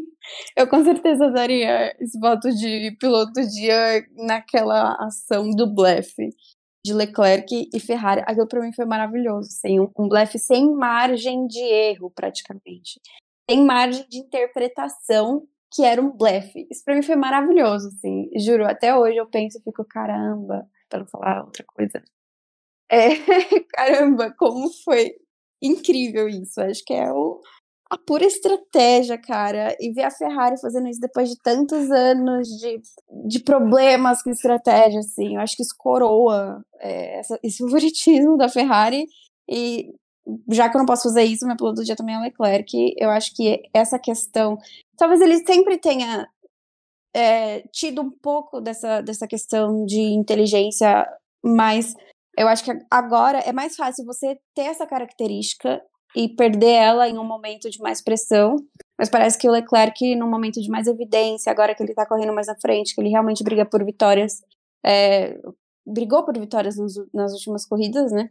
eu 0.57 0.67
com 0.67 0.83
certeza 0.83 1.29
daria 1.31 1.95
esse 1.99 2.19
voto 2.19 2.49
de 2.49 2.95
piloto 2.99 3.33
do 3.33 3.47
dia 3.47 4.05
naquela 4.15 4.95
ação 4.99 5.49
do 5.49 5.73
blefe 5.73 6.29
de 6.85 6.93
Leclerc 6.93 7.69
e 7.73 7.79
Ferrari. 7.79 8.21
Aquilo 8.25 8.47
para 8.47 8.61
mim 8.61 8.73
foi 8.73 8.85
maravilhoso, 8.85 9.47
assim, 9.47 9.79
um, 9.79 9.89
um 9.97 10.09
blefe 10.09 10.37
sem 10.37 10.73
margem 10.73 11.47
de 11.47 11.59
erro, 11.59 12.11
praticamente. 12.11 12.99
Sem 13.49 13.63
margem 13.65 14.05
de 14.09 14.17
interpretação, 14.17 15.47
que 15.73 15.83
era 15.83 16.01
um 16.01 16.11
blefe. 16.11 16.67
Isso 16.69 16.83
para 16.83 16.95
mim 16.95 17.01
foi 17.01 17.15
maravilhoso, 17.15 17.87
assim, 17.87 18.29
juro. 18.37 18.65
Até 18.65 18.95
hoje 18.95 19.17
eu 19.17 19.27
penso 19.27 19.57
e 19.57 19.61
fico, 19.61 19.85
caramba, 19.85 20.67
para 20.89 20.99
não 20.99 21.07
falar 21.07 21.43
outra 21.43 21.63
coisa. 21.65 22.03
É, 22.91 23.09
caramba, 23.73 24.33
como 24.37 24.69
foi 24.83 25.15
incrível 25.63 26.27
isso. 26.27 26.59
Acho 26.61 26.83
que 26.85 26.93
é 26.93 27.11
o, 27.11 27.39
a 27.89 27.97
pura 27.97 28.25
estratégia, 28.25 29.17
cara. 29.17 29.75
E 29.79 29.91
ver 29.91 30.03
a 30.03 30.11
Ferrari 30.11 30.59
fazendo 30.59 30.87
isso 30.89 30.99
depois 30.99 31.29
de 31.29 31.37
tantos 31.41 31.89
anos 31.91 32.47
de, 32.47 32.81
de 33.27 33.39
problemas 33.39 34.21
com 34.21 34.29
estratégia, 34.29 34.99
assim. 34.99 35.35
Eu 35.35 35.41
acho 35.41 35.55
que 35.55 35.63
isso 35.63 35.75
coroa 35.77 36.63
é, 36.79 37.19
essa, 37.19 37.39
esse 37.43 37.59
favoritismo 37.59 38.37
da 38.37 38.49
Ferrari. 38.49 39.05
E 39.49 39.93
já 40.49 40.69
que 40.69 40.75
eu 40.75 40.79
não 40.79 40.85
posso 40.85 41.03
fazer 41.03 41.23
isso, 41.23 41.45
meu 41.45 41.57
piloto 41.57 41.81
do 41.81 41.85
dia 41.85 41.95
também 41.95 42.15
é 42.15 42.19
o 42.19 42.21
Leclerc. 42.21 42.95
Eu 42.97 43.09
acho 43.09 43.35
que 43.35 43.61
essa 43.73 43.99
questão. 43.99 44.57
Talvez 44.97 45.21
ele 45.21 45.45
sempre 45.45 45.77
tenha 45.77 46.27
é, 47.13 47.61
tido 47.71 48.01
um 48.01 48.09
pouco 48.09 48.59
dessa, 48.59 49.01
dessa 49.01 49.27
questão 49.27 49.85
de 49.85 49.99
inteligência 49.99 51.07
mais 51.43 51.93
eu 52.37 52.47
acho 52.47 52.63
que 52.63 52.71
agora 52.89 53.39
é 53.39 53.51
mais 53.51 53.75
fácil 53.75 54.05
você 54.05 54.37
ter 54.55 54.63
essa 54.63 54.87
característica 54.87 55.81
e 56.15 56.29
perder 56.29 56.71
ela 56.71 57.09
em 57.09 57.17
um 57.17 57.25
momento 57.25 57.69
de 57.69 57.79
mais 57.79 58.01
pressão. 58.01 58.55
Mas 58.97 59.09
parece 59.09 59.37
que 59.37 59.47
o 59.47 59.51
Leclerc, 59.51 60.15
num 60.15 60.29
momento 60.29 60.61
de 60.61 60.69
mais 60.69 60.87
evidência, 60.87 61.51
agora 61.51 61.73
que 61.73 61.81
ele 61.81 61.93
tá 61.93 62.05
correndo 62.05 62.33
mais 62.33 62.47
na 62.47 62.55
frente, 62.55 62.93
que 62.93 63.01
ele 63.01 63.09
realmente 63.09 63.43
briga 63.43 63.65
por 63.65 63.83
vitórias, 63.83 64.41
é, 64.85 65.39
brigou 65.85 66.23
por 66.23 66.37
vitórias 66.37 66.77
nos, 66.77 66.93
nas 67.13 67.33
últimas 67.33 67.65
corridas, 67.65 68.11
né? 68.11 68.29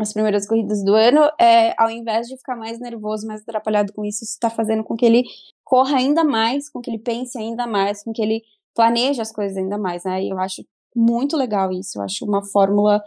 As 0.00 0.12
primeiras 0.12 0.46
corridas 0.46 0.84
do 0.84 0.94
ano, 0.94 1.28
é, 1.40 1.74
ao 1.76 1.90
invés 1.90 2.28
de 2.28 2.36
ficar 2.36 2.54
mais 2.54 2.78
nervoso, 2.78 3.26
mais 3.26 3.42
atrapalhado 3.42 3.92
com 3.92 4.04
isso, 4.04 4.22
isso 4.22 4.34
está 4.34 4.48
fazendo 4.48 4.84
com 4.84 4.96
que 4.96 5.04
ele 5.04 5.24
corra 5.64 5.96
ainda 5.96 6.22
mais, 6.22 6.68
com 6.68 6.80
que 6.80 6.88
ele 6.88 7.00
pense 7.00 7.36
ainda 7.36 7.66
mais, 7.66 8.04
com 8.04 8.12
que 8.12 8.22
ele 8.22 8.42
planeje 8.76 9.20
as 9.20 9.32
coisas 9.32 9.56
ainda 9.56 9.76
mais, 9.76 10.04
né? 10.04 10.22
E 10.22 10.30
eu 10.30 10.38
acho 10.38 10.64
muito 10.94 11.36
legal 11.36 11.72
isso. 11.72 11.98
Eu 11.98 12.02
acho 12.02 12.24
uma 12.24 12.44
fórmula 12.44 13.02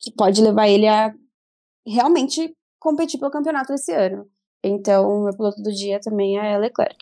que 0.00 0.12
pode 0.12 0.42
levar 0.42 0.68
ele 0.68 0.86
a 0.86 1.12
realmente 1.86 2.54
competir 2.78 3.18
pelo 3.18 3.30
campeonato 3.30 3.72
esse 3.72 3.92
ano. 3.92 4.26
Então, 4.62 5.08
o 5.08 5.24
meu 5.24 5.36
piloto 5.36 5.62
do 5.62 5.72
dia 5.72 6.00
também 6.00 6.38
é 6.38 6.58
Leclerc. 6.58 6.96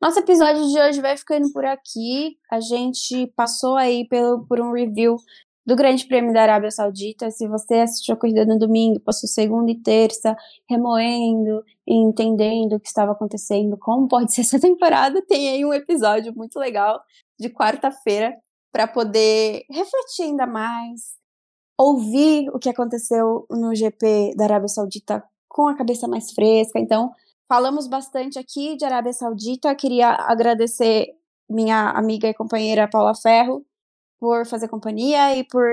Nosso 0.00 0.20
episódio 0.20 0.68
de 0.68 0.78
hoje 0.78 1.00
vai 1.00 1.16
ficando 1.16 1.52
por 1.52 1.64
aqui. 1.64 2.36
A 2.50 2.60
gente 2.60 3.26
passou 3.34 3.76
aí 3.76 4.06
pelo, 4.06 4.46
por 4.46 4.60
um 4.60 4.72
review 4.72 5.16
do 5.66 5.74
Grande 5.74 6.06
Prêmio 6.06 6.32
da 6.32 6.42
Arábia 6.42 6.70
Saudita. 6.70 7.30
Se 7.30 7.48
você 7.48 7.74
assistiu 7.74 8.14
a 8.14 8.16
corrida 8.16 8.46
no 8.46 8.58
domingo, 8.58 9.00
passou 9.00 9.28
segunda 9.28 9.70
e 9.70 9.78
terça 9.78 10.36
remoendo 10.66 11.64
e 11.86 11.94
entendendo 11.94 12.76
o 12.76 12.80
que 12.80 12.86
estava 12.86 13.12
acontecendo, 13.12 13.76
como 13.76 14.06
pode 14.06 14.32
ser 14.32 14.42
essa 14.42 14.60
temporada, 14.60 15.20
tem 15.26 15.48
aí 15.50 15.64
um 15.64 15.74
episódio 15.74 16.32
muito 16.34 16.58
legal 16.58 17.02
de 17.38 17.48
quarta-feira 17.48 18.36
para 18.72 18.86
poder 18.86 19.64
refletir 19.70 20.24
ainda 20.24 20.46
mais, 20.46 21.16
ouvir 21.78 22.48
o 22.50 22.58
que 22.58 22.68
aconteceu 22.68 23.46
no 23.50 23.74
GP 23.74 24.34
da 24.36 24.44
Arábia 24.44 24.68
Saudita 24.68 25.22
com 25.48 25.68
a 25.68 25.76
cabeça 25.76 26.06
mais 26.06 26.32
fresca. 26.32 26.78
Então, 26.78 27.10
falamos 27.48 27.86
bastante 27.86 28.38
aqui 28.38 28.76
de 28.76 28.84
Arábia 28.84 29.12
Saudita. 29.12 29.74
Queria 29.74 30.10
agradecer 30.10 31.08
minha 31.48 31.90
amiga 31.90 32.28
e 32.28 32.34
companheira 32.34 32.88
Paula 32.88 33.14
Ferro 33.14 33.64
por 34.20 34.46
fazer 34.46 34.68
companhia 34.68 35.36
e 35.36 35.44
por 35.44 35.64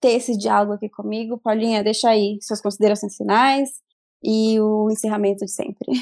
ter 0.00 0.12
esse 0.12 0.36
diálogo 0.36 0.74
aqui 0.74 0.88
comigo. 0.88 1.38
Paulinha, 1.38 1.82
deixa 1.82 2.10
aí 2.10 2.38
suas 2.40 2.60
considerações 2.60 3.16
finais 3.16 3.70
e 4.22 4.60
o 4.60 4.90
encerramento 4.90 5.44
de 5.44 5.50
sempre. 5.50 5.92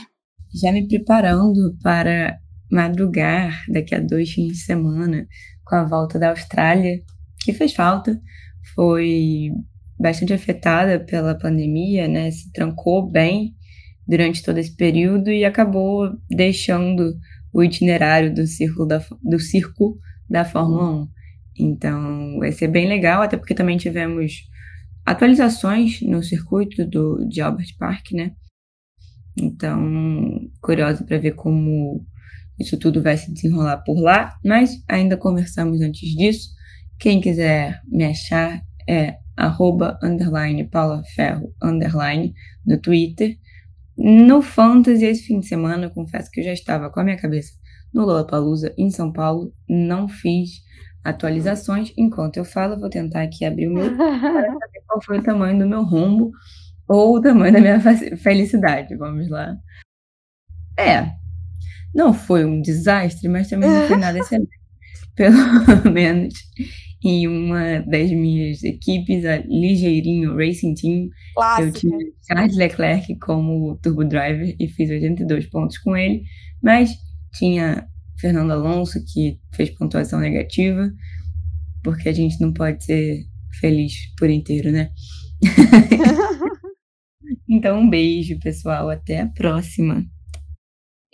Já 0.53 0.71
me 0.73 0.87
preparando 0.87 1.77
para 1.83 2.39
madrugar 2.75 3.65
daqui 3.69 3.95
a 3.95 4.01
dois 4.01 4.33
fins 4.33 4.49
de 4.49 4.59
semana 4.59 5.27
com 5.65 5.77
a 5.77 5.85
volta 5.85 6.19
da 6.19 6.31
Austrália, 6.31 7.01
que 7.41 7.53
fez 7.53 7.73
falta, 7.73 8.21
foi 8.75 9.51
bastante 9.99 10.33
afetada 10.33 10.99
pela 10.99 11.39
pandemia, 11.39 12.09
né? 12.09 12.31
Se 12.31 12.51
trancou 12.53 13.09
bem 13.09 13.55
durante 14.07 14.43
todo 14.43 14.59
esse 14.59 14.75
período 14.75 15.31
e 15.31 15.45
acabou 15.45 16.11
deixando 16.29 17.15
o 17.53 17.63
itinerário 17.63 18.35
do 18.35 18.47
circo 18.47 18.85
da, 18.85 19.03
do 19.23 19.39
circo 19.39 19.97
da 20.29 20.45
Fórmula 20.45 21.03
1. 21.03 21.09
Então, 21.57 22.39
vai 22.41 22.51
ser 22.51 22.69
bem 22.69 22.89
legal, 22.89 23.23
até 23.23 23.37
porque 23.37 23.55
também 23.55 23.77
tivemos 23.77 24.43
atualizações 25.07 26.01
no 26.03 26.23
circuito 26.23 26.85
do, 26.85 27.25
de 27.29 27.41
Albert 27.41 27.77
Park, 27.79 28.11
né? 28.13 28.33
Então, 29.37 30.51
curiosa 30.61 31.05
para 31.05 31.19
ver 31.19 31.33
como 31.33 32.05
isso 32.59 32.79
tudo 32.79 33.03
vai 33.03 33.17
se 33.17 33.33
desenrolar 33.33 33.79
por 33.79 34.01
lá, 34.01 34.37
mas 34.45 34.83
ainda 34.89 35.17
conversamos 35.17 35.81
antes 35.81 36.09
disso. 36.11 36.51
Quem 36.99 37.21
quiser 37.21 37.81
me 37.87 38.05
achar 38.05 38.63
é 38.89 39.17
arroba, 39.37 39.99
underline, 40.03 40.65
Paula 40.65 41.03
Ferro, 41.15 41.53
underline, 41.63 42.33
no 42.65 42.79
Twitter. 42.79 43.37
No 43.97 44.43
Fantasy, 44.43 45.05
esse 45.05 45.25
fim 45.25 45.41
de 45.41 45.47
semana, 45.47 45.87
eu 45.87 45.91
confesso 45.91 46.31
que 46.31 46.41
eu 46.41 46.45
já 46.45 46.53
estava 46.53 46.91
com 46.91 47.01
a 47.01 47.05
minha 47.05 47.17
cabeça 47.17 47.53
no 47.93 48.05
Lollapalooza, 48.05 48.75
em 48.77 48.91
São 48.91 49.13
Paulo. 49.13 49.53
Não 49.69 50.09
fiz 50.09 50.63
atualizações. 51.05 51.93
Enquanto 51.97 52.37
eu 52.37 52.45
falo, 52.45 52.79
vou 52.79 52.89
tentar 52.89 53.23
aqui 53.23 53.45
abrir 53.45 53.69
o 53.69 53.75
meu 53.75 53.95
para 53.97 54.21
saber 54.21 54.83
qual 54.87 55.03
foi 55.05 55.19
o 55.19 55.23
tamanho 55.23 55.59
do 55.59 55.69
meu 55.69 55.85
rombo 55.85 56.33
ou 56.89 57.17
o 57.17 57.21
tamanho 57.21 57.53
da 57.53 57.61
minha 57.61 57.81
felicidade. 58.19 58.97
Vamos 58.97 59.29
lá. 59.29 59.57
É, 60.77 61.13
não 61.95 62.13
foi 62.13 62.45
um 62.45 62.61
desastre, 62.61 63.29
mas 63.29 63.49
também 63.49 63.71
não 63.71 63.87
foi 63.87 63.97
nada 63.97 64.19
excelente. 64.19 64.51
Pelo 65.15 65.37
menos 65.93 66.35
em 67.05 67.29
uma 67.29 67.81
das 67.81 68.11
minhas 68.11 68.65
equipes, 68.65 69.27
a 69.27 69.37
Ligeirinho 69.39 70.37
Racing 70.37 70.75
Team, 70.75 71.09
Clássica. 71.35 71.67
eu 71.67 71.73
tinha 71.73 71.99
Charles 72.27 72.57
Leclerc 72.57 73.19
como 73.19 73.79
turbo 73.83 74.05
driver 74.05 74.57
e 74.59 74.69
fiz 74.69 74.89
82 74.89 75.47
pontos 75.51 75.77
com 75.79 75.95
ele, 75.95 76.23
mas 76.63 76.97
tinha 77.35 77.87
Fernando 78.19 78.53
Alonso, 78.53 79.05
que 79.05 79.39
fez 79.53 79.71
pontuação 79.71 80.19
negativa, 80.19 80.91
porque 81.83 82.09
a 82.09 82.13
gente 82.13 82.41
não 82.41 82.53
pode 82.53 82.85
ser 82.85 83.27
feliz 83.61 83.93
por 84.17 84.31
inteiro, 84.31 84.73
né? 84.73 84.91
então, 87.49 87.81
um 87.81 87.91
beijo, 87.91 88.39
pessoal. 88.41 88.89
Até 88.89 89.21
a 89.21 89.27
próxima. 89.27 90.05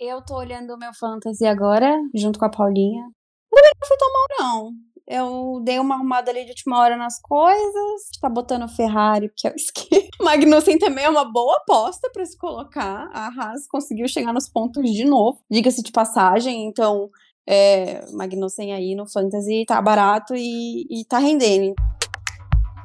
Eu 0.03 0.19
tô 0.19 0.35
olhando 0.35 0.73
o 0.73 0.79
meu 0.79 0.91
fantasy 0.95 1.45
agora, 1.45 1.95
junto 2.15 2.39
com 2.39 2.45
a 2.45 2.49
Paulinha. 2.49 3.03
Também 3.51 3.71
não 3.79 3.87
fui 3.87 3.97
tão 3.97 4.09
mal, 4.11 4.25
não. 4.39 4.71
Eu 5.07 5.63
dei 5.63 5.77
uma 5.77 5.93
arrumada 5.93 6.31
ali 6.31 6.43
de 6.43 6.49
última 6.49 6.79
hora 6.79 6.97
nas 6.97 7.21
coisas. 7.21 8.09
Tá 8.19 8.27
botando 8.27 8.67
Ferrari, 8.67 9.31
que 9.37 9.47
é 9.47 9.51
o 9.51 9.55
esquema. 9.55 10.09
Magnussen 10.19 10.79
também 10.79 11.05
é 11.05 11.09
uma 11.09 11.31
boa 11.31 11.55
aposta 11.57 12.09
para 12.11 12.25
se 12.25 12.35
colocar. 12.35 13.11
A 13.13 13.27
Haas 13.27 13.67
conseguiu 13.67 14.07
chegar 14.07 14.33
nos 14.33 14.49
pontos 14.49 14.89
de 14.89 15.05
novo. 15.05 15.39
Diga-se 15.51 15.83
de 15.83 15.91
passagem, 15.91 16.65
então 16.65 17.07
é, 17.47 18.03
Magnussen 18.11 18.73
aí 18.73 18.95
no 18.95 19.07
Fantasy 19.07 19.65
tá 19.67 19.79
barato 19.79 20.33
e, 20.35 20.87
e 20.89 21.05
tá 21.05 21.19
rendendo. 21.19 21.75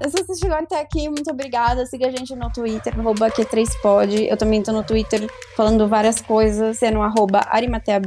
Se 0.02 0.10
você 0.10 0.34
chegou 0.36 0.56
até 0.56 0.80
aqui, 0.80 1.08
muito 1.08 1.30
obrigada. 1.30 1.84
Siga 1.86 2.08
a 2.08 2.10
gente 2.10 2.34
no 2.34 2.50
Twitter, 2.50 2.98
arroba 2.98 3.30
Q3pod. 3.30 4.26
Eu 4.28 4.36
também 4.36 4.62
tô 4.62 4.72
no 4.72 4.84
Twitter 4.84 5.26
falando 5.56 5.88
várias 5.88 6.20
coisas, 6.20 6.78
sendo 6.78 7.00
arroba 7.00 7.40
arimateab. 7.48 8.06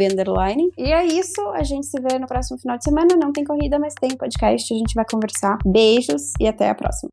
E 0.78 0.94
é 0.94 1.06
isso, 1.06 1.42
a 1.50 1.64
gente 1.64 1.88
se 1.88 2.00
vê 2.00 2.18
no 2.20 2.28
próximo 2.28 2.58
final 2.60 2.78
de 2.78 2.84
semana. 2.84 3.16
Não 3.16 3.34
tem 3.34 3.44
corrida, 3.44 3.78
mas 3.80 3.94
tem 3.96 4.16
podcast, 4.16 4.74
a 4.74 4.78
gente 4.78 4.94
vai 4.94 5.06
conversar. 5.10 5.58
Beijos 5.66 6.34
e 6.40 6.48
até 6.48 6.70
a 6.70 6.76
próxima. 6.76 7.10